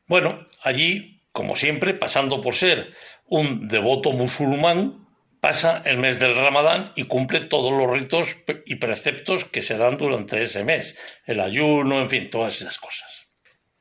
[0.08, 2.92] Bueno, allí, como siempre, pasando por ser
[3.28, 5.03] un devoto musulmán,
[5.44, 9.98] pasa el mes del Ramadán y cumple todos los ritos y preceptos que se dan
[9.98, 13.28] durante ese mes, el ayuno, en fin, todas esas cosas.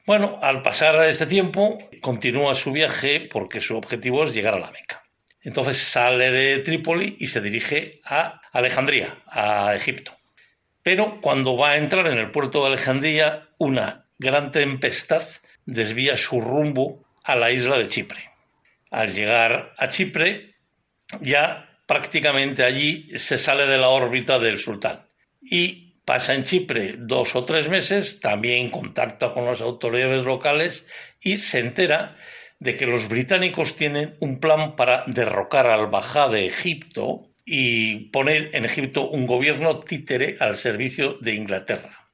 [0.05, 4.73] Bueno, al pasar este tiempo, continúa su viaje porque su objetivo es llegar a la
[4.73, 5.05] Meca.
[5.41, 10.17] Entonces sale de Trípoli y se dirige a Alejandría, a Egipto.
[10.83, 15.23] Pero cuando va a entrar en el puerto de Alejandría, una gran tempestad
[15.65, 18.31] desvía su rumbo a la isla de Chipre.
[18.91, 20.52] Al llegar a Chipre,
[21.21, 25.07] ya prácticamente allí se sale de la órbita del sultán
[25.41, 30.87] y pasa en Chipre dos o tres meses, también contacta con las autoridades locales
[31.21, 32.17] y se entera
[32.59, 38.51] de que los británicos tienen un plan para derrocar al Bajá de Egipto y poner
[38.55, 42.11] en Egipto un gobierno títere al servicio de Inglaterra.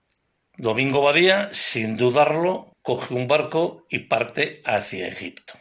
[0.57, 5.55] Domingo Badía, sin dudarlo, coge un barco y parte hacia Egipto.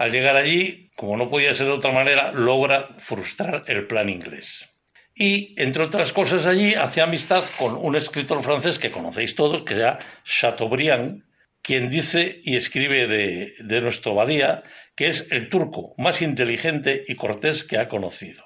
[0.00, 4.66] Al llegar allí, como no podía ser de otra manera, logra frustrar el plan inglés.
[5.14, 9.74] Y, entre otras cosas, allí hace amistad con un escritor francés que conocéis todos, que
[9.74, 11.22] se llama Chateaubriand,
[11.60, 14.62] quien dice y escribe de, de nuestro Badía
[14.96, 18.42] que es el turco más inteligente y cortés que ha conocido.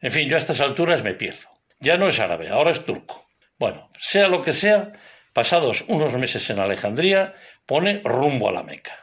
[0.00, 1.48] En fin, yo a estas alturas me pierdo.
[1.80, 3.26] Ya no es árabe, ahora es turco.
[3.58, 4.92] Bueno, sea lo que sea,
[5.32, 7.34] pasados unos meses en Alejandría,
[7.66, 9.02] pone rumbo a la Meca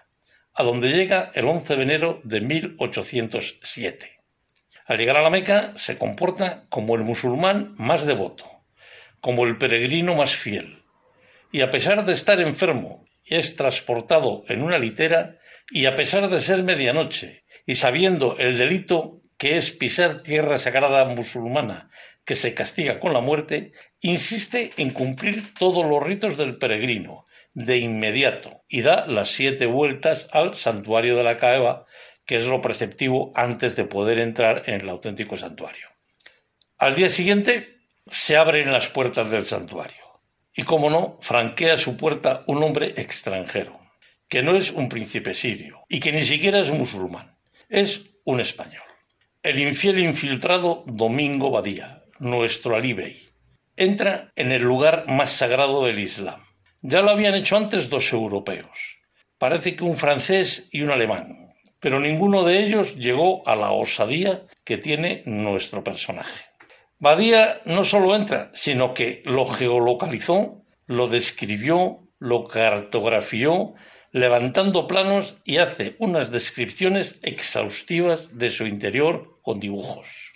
[0.60, 4.20] a donde llega el 11 de enero de 1807.
[4.86, 8.44] Al llegar a la Meca se comporta como el musulmán más devoto,
[9.22, 10.84] como el peregrino más fiel,
[11.54, 15.38] y a pesar de estar enfermo es transportado en una litera
[15.72, 21.06] y a pesar de ser medianoche y sabiendo el delito que es pisar tierra sagrada
[21.06, 21.90] musulmana
[22.26, 27.78] que se castiga con la muerte, insiste en cumplir todos los ritos del peregrino de
[27.78, 31.86] inmediato y da las siete vueltas al santuario de la Caeva,
[32.26, 35.88] que es lo preceptivo antes de poder entrar en el auténtico santuario.
[36.78, 40.22] Al día siguiente se abren las puertas del santuario
[40.54, 43.80] y, como no, franquea su puerta un hombre extranjero,
[44.28, 47.36] que no es un príncipe sirio y que ni siquiera es musulmán,
[47.68, 48.84] es un español.
[49.42, 53.30] El infiel infiltrado Domingo Badía, nuestro Alibey,
[53.76, 56.49] entra en el lugar más sagrado del Islam
[56.82, 58.98] ya lo habían hecho antes dos europeos.
[59.38, 64.46] Parece que un francés y un alemán, pero ninguno de ellos llegó a la osadía
[64.64, 66.46] que tiene nuestro personaje.
[67.00, 73.74] Badía no solo entra, sino que lo geolocalizó, lo describió lo cartografió
[74.12, 80.34] levantando planos y hace unas descripciones exhaustivas de su interior con dibujos.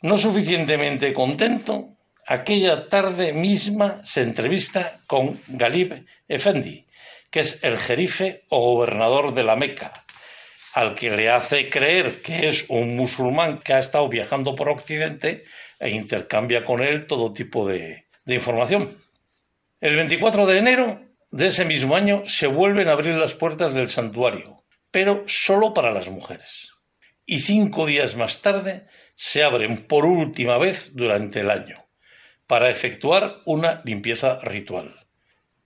[0.00, 1.97] No suficientemente contento,
[2.28, 6.84] aquella tarde misma se entrevista con Galib Effendi,
[7.30, 9.92] que es el jerife o gobernador de la Meca,
[10.74, 15.44] al que le hace creer que es un musulmán que ha estado viajando por Occidente
[15.80, 18.98] e intercambia con él todo tipo de, de información.
[19.80, 21.00] El 24 de enero
[21.30, 25.92] de ese mismo año se vuelven a abrir las puertas del santuario, pero solo para
[25.92, 26.74] las mujeres.
[27.24, 31.87] Y cinco días más tarde se abren por última vez durante el año,
[32.48, 35.06] para efectuar una limpieza ritual.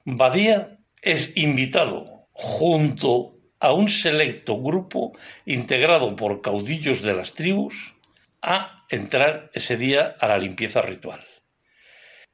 [0.04, 5.12] Badía es invitado junto a un selecto grupo
[5.46, 7.94] integrado por caudillos de las tribus
[8.42, 11.24] a entrar ese día a la limpieza ritual.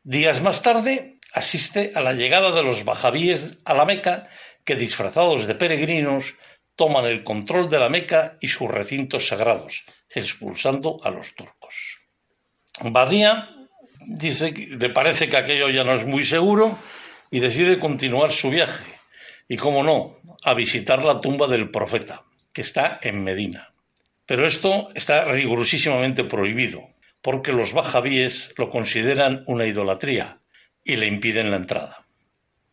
[0.03, 4.28] Días más tarde asiste a la llegada de los bajavíes a la Meca
[4.64, 6.36] que disfrazados de peregrinos
[6.74, 11.99] toman el control de la Meca y sus recintos sagrados, expulsando a los turcos.
[12.80, 13.57] Badía
[14.09, 16.78] dice que le parece que aquello ya no es muy seguro
[17.30, 18.90] y decide continuar su viaje
[19.48, 23.72] y, como no, a visitar la tumba del profeta, que está en Medina.
[24.26, 26.88] Pero esto está rigurosísimamente prohibido,
[27.22, 30.40] porque los bajavíes lo consideran una idolatría
[30.84, 32.06] y le impiden la entrada.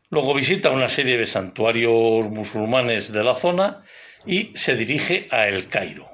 [0.10, 3.84] Luego visita una serie de santuarios musulmanes de la zona
[4.26, 6.10] y se dirige a El Cairo.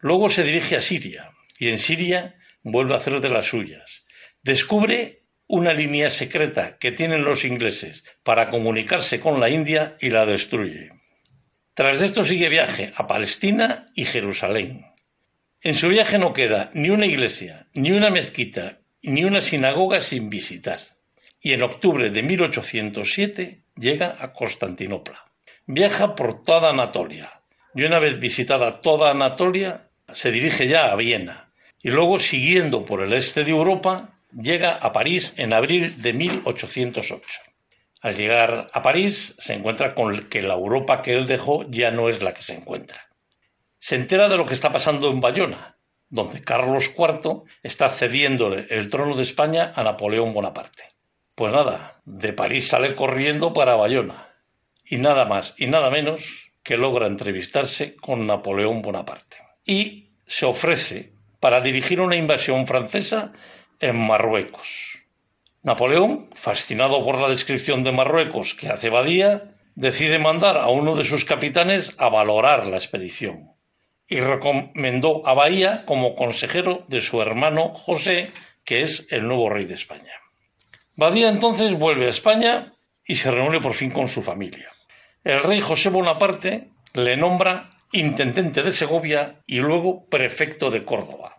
[0.00, 4.05] Luego se dirige a Siria y en Siria vuelve a hacer de las suyas.
[4.46, 10.24] Descubre una línea secreta que tienen los ingleses para comunicarse con la India y la
[10.24, 10.92] destruye.
[11.74, 14.86] Tras esto sigue viaje a Palestina y Jerusalén.
[15.62, 20.30] En su viaje no queda ni una iglesia, ni una mezquita, ni una sinagoga sin
[20.30, 20.78] visitar
[21.40, 25.24] y en octubre de 1807 llega a Constantinopla.
[25.66, 27.42] Viaja por toda Anatolia
[27.74, 31.50] y una vez visitada toda Anatolia se dirige ya a Viena
[31.82, 37.40] y luego siguiendo por el este de Europa llega a París en abril de 1808.
[38.02, 42.08] Al llegar a París se encuentra con que la Europa que él dejó ya no
[42.08, 43.08] es la que se encuentra.
[43.78, 45.76] Se entera de lo que está pasando en Bayona,
[46.08, 50.84] donde Carlos IV está cediéndole el trono de España a Napoleón Bonaparte.
[51.34, 54.34] Pues nada, de París sale corriendo para Bayona.
[54.84, 59.38] Y nada más y nada menos que logra entrevistarse con Napoleón Bonaparte.
[59.64, 63.32] Y se ofrece para dirigir una invasión francesa
[63.80, 64.98] en Marruecos.
[65.62, 71.04] Napoleón, fascinado por la descripción de Marruecos que hace Badía, decide mandar a uno de
[71.04, 73.50] sus capitanes a valorar la expedición
[74.08, 78.30] y recomendó a Bahía como consejero de su hermano José,
[78.64, 80.12] que es el nuevo rey de España.
[80.96, 82.72] Badía entonces vuelve a España
[83.04, 84.70] y se reúne por fin con su familia.
[85.24, 91.35] El rey José Bonaparte le nombra intendente de Segovia y luego prefecto de Córdoba.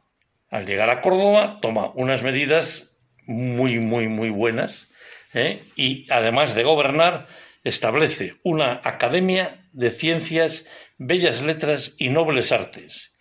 [0.49, 2.89] Al llegar a Córdoba toma unas medidas
[3.25, 4.87] muy, muy, muy buenas
[5.33, 5.59] ¿eh?
[5.75, 7.27] y además de gobernar
[7.63, 10.65] establece una academia de ciencias,
[10.97, 13.13] bellas letras y nobles artes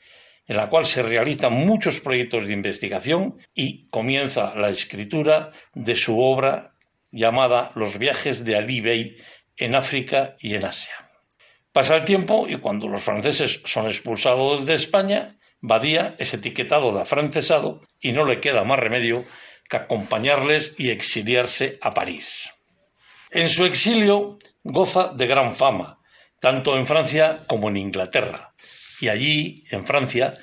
[0.47, 6.21] en la cual se realizan muchos proyectos de investigación y comienza la escritura de su
[6.21, 6.75] obra
[7.11, 9.17] llamada Los viajes de Ali Bey
[9.57, 10.95] en África y en Asia.
[11.73, 15.37] Pasa el tiempo y cuando los franceses son expulsados de España,
[15.69, 19.25] Badía es etiquetado de afrancesado y no le queda más remedio
[19.69, 22.49] que acompañarles y exiliarse a París.
[23.33, 25.99] En su exilio goza de gran fama,
[26.39, 28.55] tanto en Francia como en Inglaterra,
[29.01, 30.39] y allí, en Francia,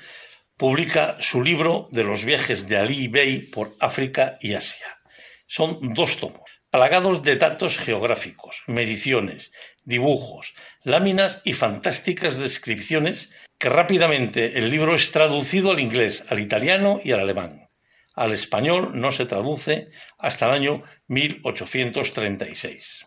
[0.58, 4.98] publica su libro de los viajes de Ali Bey por África y Asia.
[5.46, 9.52] Son dos tomos, plagados de datos geográficos, mediciones,
[9.84, 17.00] dibujos, láminas y fantásticas descripciones que rápidamente el libro es traducido al inglés, al italiano
[17.02, 17.68] y al alemán.
[18.14, 19.88] Al español no se traduce
[20.18, 23.06] hasta el año 1836.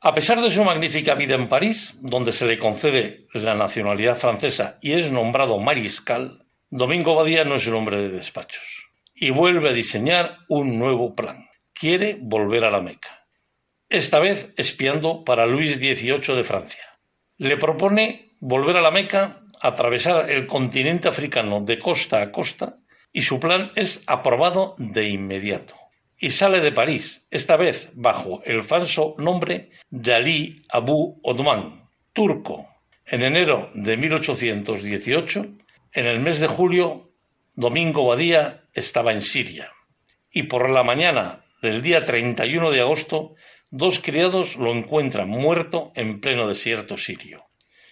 [0.00, 4.78] A pesar de su magnífica vida en París, donde se le concede la nacionalidad francesa
[4.82, 9.72] y es nombrado mariscal, Domingo Badía no es un hombre de despachos y vuelve a
[9.72, 11.48] diseñar un nuevo plan.
[11.72, 13.26] Quiere volver a la Meca.
[13.88, 16.98] Esta vez espiando para Luis XVIII de Francia.
[17.38, 22.76] Le propone volver a la Meca, atravesar el continente africano de costa a costa
[23.14, 25.74] y su plan es aprobado de inmediato.
[26.18, 32.68] Y sale de París, esta vez bajo el falso nombre de Ali Abu Odman, turco.
[33.06, 35.46] En enero de 1818,
[35.94, 37.12] en el mes de julio,
[37.54, 39.72] Domingo Badía estaba en Siria.
[40.30, 43.34] Y por la mañana del día 31 de agosto,
[43.70, 47.46] dos criados lo encuentran muerto en pleno desierto sirio,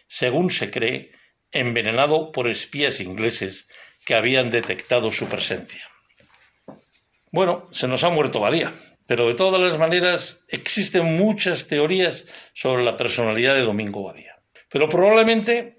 [0.06, 1.12] según se cree,
[1.52, 3.68] envenenado por espías ingleses
[4.04, 5.88] que habían detectado su presencia.
[7.30, 8.74] Bueno, se nos ha muerto Badía,
[9.06, 14.36] pero de todas las maneras existen muchas teorías sobre la personalidad de Domingo Badía.
[14.68, 15.78] Pero probablemente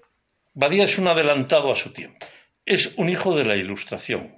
[0.52, 2.26] Badía es un adelantado a su tiempo.
[2.64, 4.36] Es un hijo de la Ilustración,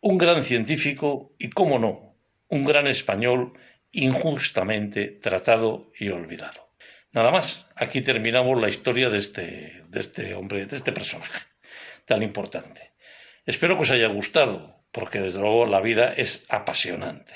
[0.00, 2.16] un gran científico y, cómo no,
[2.48, 3.54] un gran español
[3.92, 6.71] injustamente tratado y olvidado.
[7.12, 11.46] Nada más, aquí terminamos la historia de este, de este hombre, de este personaje
[12.04, 12.92] tan importante.
[13.46, 17.34] Espero que os haya gustado, porque desde luego la vida es apasionante.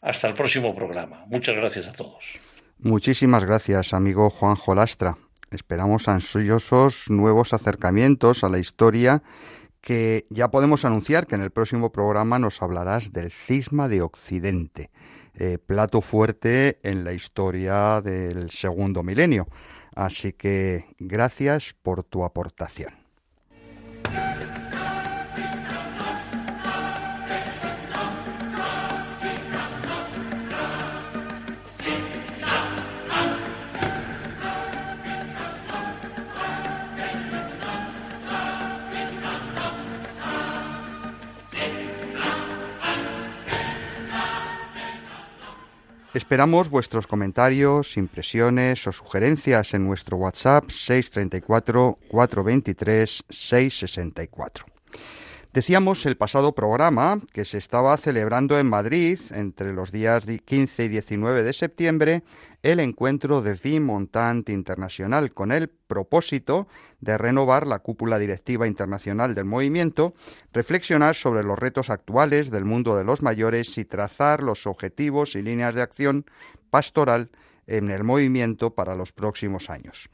[0.00, 1.24] Hasta el próximo programa.
[1.26, 2.38] Muchas gracias a todos.
[2.78, 5.16] Muchísimas gracias, amigo Juan Jolastra.
[5.50, 9.22] Esperamos ansiosos nuevos acercamientos a la historia
[9.80, 14.90] que ya podemos anunciar que en el próximo programa nos hablarás del cisma de Occidente,
[15.38, 19.46] eh, plato fuerte en la historia del segundo milenio.
[19.94, 22.92] Así que gracias por tu aportación.
[46.18, 54.66] Esperamos vuestros comentarios, impresiones o sugerencias en nuestro WhatsApp 634 423 664.
[55.54, 60.88] Decíamos el pasado programa que se estaba celebrando en Madrid entre los días 15 y
[60.88, 62.22] 19 de septiembre
[62.62, 66.68] el encuentro de Vie Montant Internacional con el propósito
[67.00, 70.12] de renovar la cúpula directiva internacional del movimiento,
[70.52, 75.40] reflexionar sobre los retos actuales del mundo de los mayores y trazar los objetivos y
[75.40, 76.26] líneas de acción
[76.68, 77.30] pastoral
[77.66, 80.10] en el movimiento para los próximos años.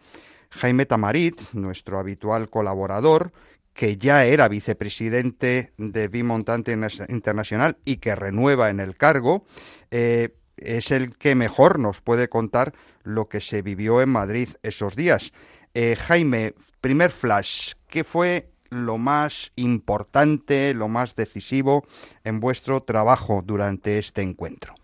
[0.51, 3.33] Jaime Tamarit, nuestro habitual colaborador,
[3.75, 6.73] que ya era vicepresidente de Montante
[7.09, 9.45] Internacional y que renueva en el cargo,
[9.91, 12.73] eh, es el que mejor nos puede contar
[13.03, 15.33] lo que se vivió en Madrid esos días.
[15.75, 21.85] Eh, Jaime, primer flash, ¿qué fue lo más importante, lo más decisivo
[22.23, 24.75] en vuestro trabajo durante este encuentro?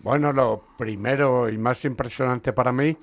[0.00, 2.96] Bueno, lo primero y más impresionante para mí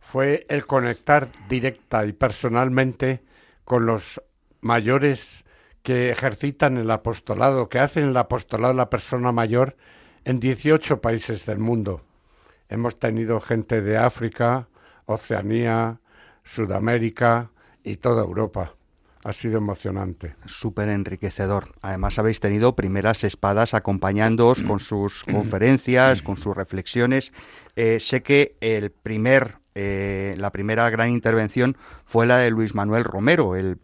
[0.00, 3.22] fue el conectar directa y personalmente
[3.64, 4.20] con los
[4.60, 5.44] mayores
[5.82, 9.76] que ejercitan el apostolado, que hacen el apostolado de la persona mayor
[10.24, 12.02] en 18 países del mundo.
[12.68, 14.68] Hemos tenido gente de África,
[15.04, 16.00] Oceanía,
[16.44, 17.50] Sudamérica
[17.84, 18.74] y toda Europa.
[19.24, 20.34] Ha sido emocionante.
[20.46, 21.74] Súper enriquecedor.
[21.80, 27.32] Además habéis tenido primeras espadas acompañándoos con sus conferencias, con sus reflexiones.
[27.76, 33.04] Eh, sé que el primer eh, la primera gran intervención fue la de Luis Manuel
[33.04, 33.76] Romero, el,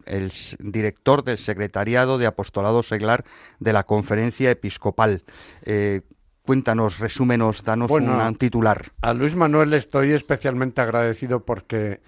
[0.57, 3.25] director del Secretariado de Apostolado Seglar
[3.59, 5.21] de la Conferencia Episcopal.
[5.61, 6.01] Eh,
[6.41, 8.87] cuéntanos, resúmenos, danos un titular.
[9.01, 12.01] A Luis Manuel estoy especialmente agradecido porque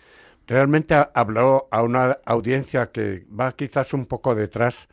[0.48, 4.88] realmente habló a una audiencia que va quizás un poco detrás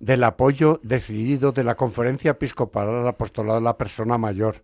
[0.00, 4.56] del apoyo decidido de la Conferencia Episcopal al Apostolado de la Persona Mayor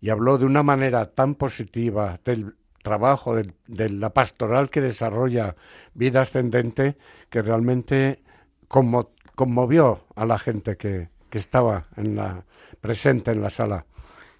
[0.00, 2.54] y habló de una manera tan positiva del
[2.86, 5.56] trabajo, de, la pastoral que desarrolla
[5.94, 6.96] vida ascendente,
[7.30, 8.22] que realmente
[8.68, 12.44] conmovió a la gente que, estaba en la,
[12.80, 13.84] presente en la sala.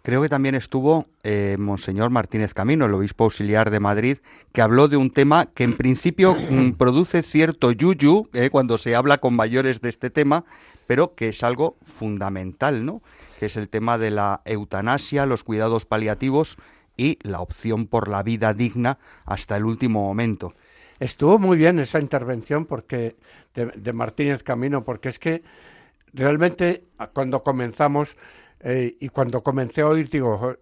[0.01, 4.19] Creo que también estuvo eh, Monseñor Martínez Camino, el obispo auxiliar de Madrid,
[4.53, 8.95] que habló de un tema que en principio mm, produce cierto yuyu eh, cuando se
[8.95, 10.47] habla con mayores de este tema,
[10.87, 13.03] pero que es algo fundamental, ¿no?
[13.39, 16.57] Que es el tema de la eutanasia, los cuidados paliativos
[16.97, 20.55] y la opción por la vida digna hasta el último momento.
[20.99, 23.17] Estuvo muy bien esa intervención porque
[23.55, 25.43] de, Martínez Camino, porque es que
[26.13, 28.17] realmente cuando comenzamos
[28.61, 30.57] eh, y cuando comencé a oír, digo,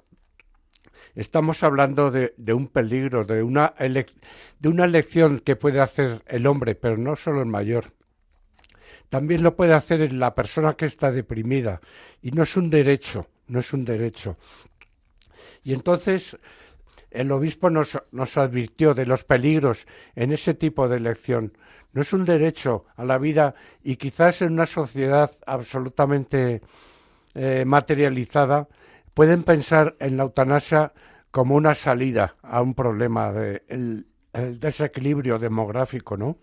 [1.14, 6.74] estamos hablando de, un peligro, de una, de una elección que puede hacer el hombre,
[6.74, 7.93] pero no solo el mayor.
[9.09, 11.80] También lo puede hacer la persona que está deprimida.
[12.20, 14.37] Y no es un derecho, no es un derecho.
[15.64, 16.36] Y entonces
[17.10, 21.56] el obispo nos, nos, advirtió de los peligros en ese tipo de elección.
[21.92, 26.60] No es un derecho a la vida y quizás en una sociedad absolutamente
[27.34, 28.68] eh, materializada
[29.14, 30.92] pueden pensar en la eutanasia
[31.30, 34.06] como una salida a un problema de el,
[34.60, 36.36] desequilibrio demográfico, ¿no?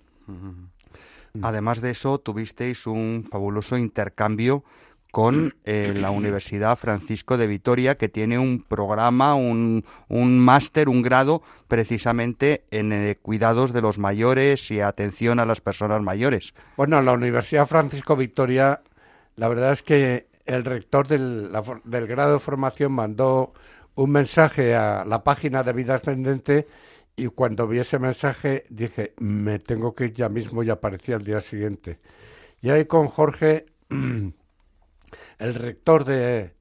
[1.41, 4.63] Además de eso, tuvisteis un fabuloso intercambio
[5.11, 11.01] con eh, la Universidad Francisco de Vitoria, que tiene un programa, un, un máster, un
[11.01, 16.53] grado precisamente en eh, cuidados de los mayores y atención a las personas mayores.
[16.77, 18.81] Bueno, la Universidad Francisco Vitoria,
[19.35, 21.51] la verdad es que el rector del,
[21.83, 23.53] del grado de formación mandó
[23.95, 26.67] un mensaje a la página de Vida Ascendente
[27.15, 31.23] y cuando vi ese mensaje dije, me tengo que ir ya mismo y aparecía al
[31.23, 31.99] día siguiente.
[32.61, 33.65] Y ahí con Jorge
[35.39, 36.53] el rector del,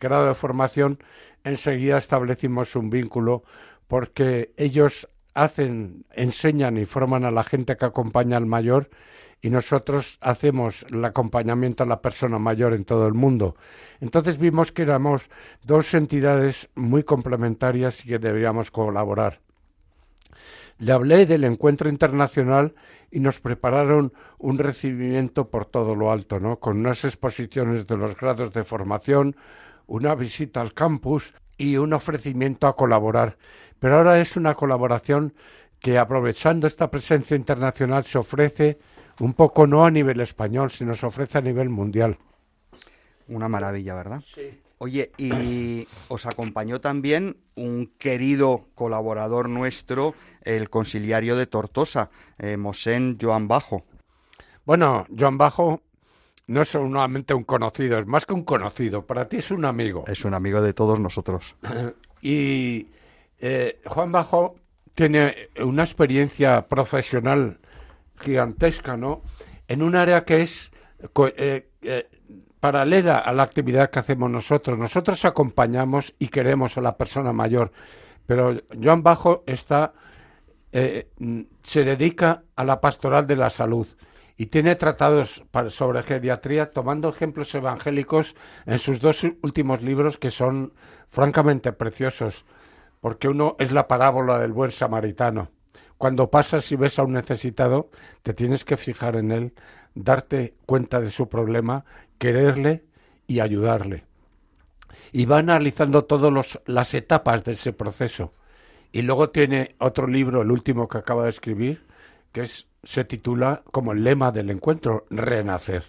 [0.00, 0.98] grado de formación,
[1.44, 3.42] enseguida establecimos un vínculo
[3.88, 8.90] porque ellos hacen, enseñan y forman a la gente que acompaña al mayor
[9.40, 13.56] y nosotros hacemos el acompañamiento a la persona mayor en todo el mundo.
[14.00, 15.28] Entonces vimos que éramos
[15.64, 19.40] dos entidades muy complementarias y que deberíamos colaborar.
[20.78, 22.74] Le hablé del encuentro internacional
[23.10, 26.58] y nos prepararon un recibimiento por todo lo alto, ¿no?
[26.58, 29.36] Con unas exposiciones de los grados de formación,
[29.86, 33.36] una visita al campus y un ofrecimiento a colaborar.
[33.78, 35.34] Pero ahora es una colaboración
[35.78, 38.78] que aprovechando esta presencia internacional se ofrece
[39.20, 42.16] un poco no a nivel español, sino se ofrece a nivel mundial.
[43.28, 44.22] Una maravilla, ¿verdad?
[44.34, 44.61] Sí.
[44.82, 53.16] Oye, y os acompañó también un querido colaborador nuestro, el conciliario de Tortosa, eh, Mosén
[53.22, 53.84] Joan Bajo.
[54.64, 55.82] Bueno, Joan Bajo
[56.48, 59.06] no es solamente un conocido, es más que un conocido.
[59.06, 60.02] Para ti es un amigo.
[60.08, 61.54] Es un amigo de todos nosotros.
[62.20, 62.88] y
[63.38, 64.56] eh, Juan Bajo
[64.96, 67.60] tiene una experiencia profesional
[68.20, 69.22] gigantesca, ¿no?
[69.68, 70.72] En un área que es
[71.36, 71.70] eh,
[72.62, 74.78] paralela a la actividad que hacemos nosotros.
[74.78, 77.72] Nosotros acompañamos y queremos a la persona mayor,
[78.24, 79.94] pero Joan Bajo está,
[80.70, 81.08] eh,
[81.64, 83.88] se dedica a la pastoral de la salud
[84.36, 90.72] y tiene tratados sobre geriatría tomando ejemplos evangélicos en sus dos últimos libros que son
[91.08, 92.44] francamente preciosos,
[93.00, 95.50] porque uno es la parábola del buen samaritano.
[95.98, 97.90] Cuando pasas y ves a un necesitado,
[98.22, 99.52] te tienes que fijar en él,
[99.94, 101.84] darte cuenta de su problema
[102.18, 102.84] quererle
[103.26, 104.04] y ayudarle.
[105.12, 108.32] Y va analizando todas las etapas de ese proceso.
[108.92, 111.82] Y luego tiene otro libro, el último que acaba de escribir,
[112.32, 115.84] que es, se titula como el lema del encuentro, Renacer.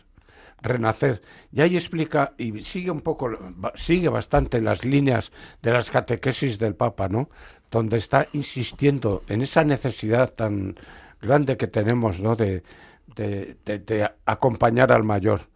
[0.61, 1.21] Renacer.
[1.51, 3.29] Y ahí explica, y sigue un poco,
[3.75, 5.31] sigue bastante las líneas
[5.61, 7.29] de las catequesis del Papa, ¿no?
[7.69, 10.75] Donde está insistiendo en esa necesidad tan
[11.21, 12.35] grande que tenemos, ¿no?
[12.35, 12.63] de,
[13.15, 15.53] de acompañar al mayor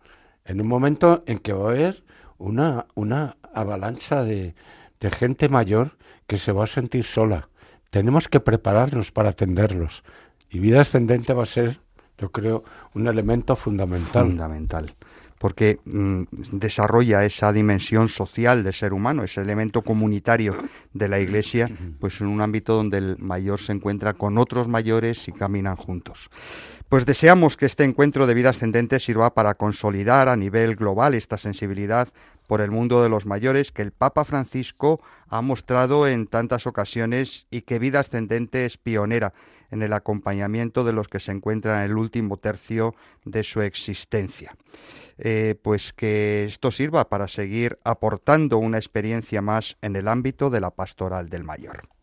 [0.47, 2.03] en un momento en que va a haber
[2.37, 4.55] una, una avalancha de,
[4.99, 7.49] de gente mayor que se va a sentir sola.
[7.89, 10.03] Tenemos que prepararnos para atenderlos.
[10.49, 11.81] Y vida ascendente va a ser,
[12.17, 14.27] yo creo, un elemento fundamental.
[14.27, 14.95] Fundamental
[15.37, 20.55] porque mm, desarrolla esa dimensión social del ser humano, ese elemento comunitario
[20.93, 21.69] de la Iglesia,
[21.99, 26.29] pues en un ámbito donde el mayor se encuentra con otros mayores y caminan juntos.
[26.89, 31.37] Pues deseamos que este encuentro de vida ascendente sirva para consolidar a nivel global esta
[31.37, 32.07] sensibilidad
[32.47, 37.45] por el mundo de los mayores que el Papa Francisco ha mostrado en tantas ocasiones
[37.51, 39.33] y que Vida Ascendente es pionera
[39.69, 42.95] en el acompañamiento de los que se encuentran en el último tercio
[43.25, 44.55] de su existencia.
[45.17, 50.61] Eh, pues que esto sirva para seguir aportando una experiencia más en el ámbito de
[50.61, 51.96] la pastoral del mayor.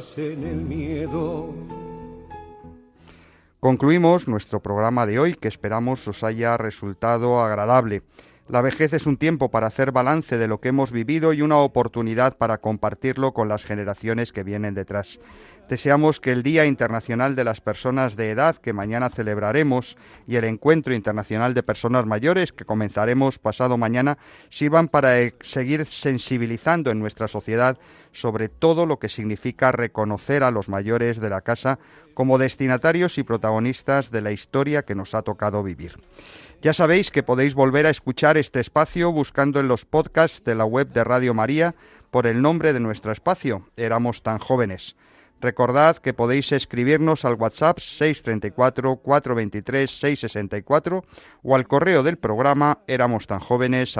[0.00, 1.52] Se en el miedo.
[3.60, 8.02] Concluimos nuestro programa de hoy que esperamos os haya resultado agradable.
[8.48, 11.58] La vejez es un tiempo para hacer balance de lo que hemos vivido y una
[11.58, 15.20] oportunidad para compartirlo con las generaciones que vienen detrás.
[15.68, 19.96] Deseamos que el Día Internacional de las Personas de Edad, que mañana celebraremos,
[20.26, 24.18] y el Encuentro Internacional de Personas Mayores, que comenzaremos pasado mañana,
[24.50, 27.78] sirvan para e-, seguir sensibilizando en nuestra sociedad
[28.12, 31.78] sobre todo lo que significa reconocer a los mayores de la casa
[32.14, 35.98] como destinatarios y protagonistas de la historia que nos ha tocado vivir.
[36.62, 40.64] Ya sabéis que podéis volver a escuchar este espacio buscando en los podcasts de la
[40.64, 41.74] web de Radio María
[42.10, 44.94] por el nombre de nuestro espacio, Éramos tan jóvenes.
[45.44, 51.04] Recordad que podéis escribirnos al WhatsApp 634 423 664
[51.42, 53.94] o al correo del programa éramos tan jóvenes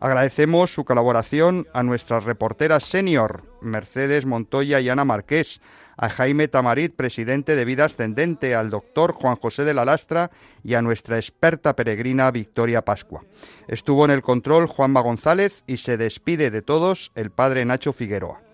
[0.00, 5.60] Agradecemos su colaboración a nuestras reporteras senior, Mercedes Montoya y Ana Marqués,
[5.96, 10.32] a Jaime Tamarit, presidente de Vida Ascendente, al doctor Juan José de la Lastra
[10.64, 13.22] y a nuestra experta peregrina Victoria Pascua.
[13.68, 18.45] Estuvo en el control Juanma González y se despide de todos el padre Nacho Figueroa.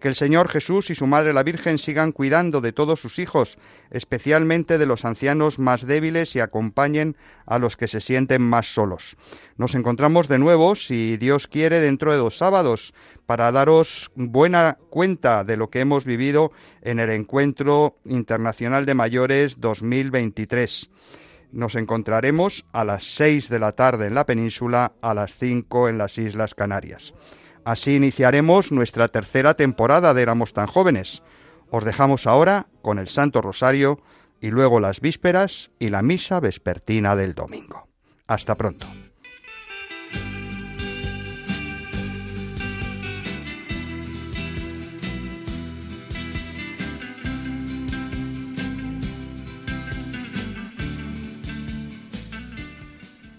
[0.00, 3.58] Que el Señor Jesús y su Madre la Virgen sigan cuidando de todos sus hijos,
[3.90, 9.16] especialmente de los ancianos más débiles y acompañen a los que se sienten más solos.
[9.56, 12.94] Nos encontramos de nuevo, si Dios quiere, dentro de dos sábados
[13.26, 19.60] para daros buena cuenta de lo que hemos vivido en el Encuentro Internacional de Mayores
[19.60, 20.90] 2023.
[21.50, 25.98] Nos encontraremos a las seis de la tarde en la península, a las cinco en
[25.98, 27.14] las Islas Canarias.
[27.68, 31.22] Así iniciaremos nuestra tercera temporada de Éramos tan jóvenes.
[31.68, 34.00] Os dejamos ahora con el Santo Rosario
[34.40, 37.86] y luego las vísperas y la misa vespertina del domingo.
[38.26, 38.86] Hasta pronto.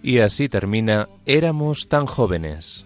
[0.03, 2.86] Y así termina Éramos tan jóvenes.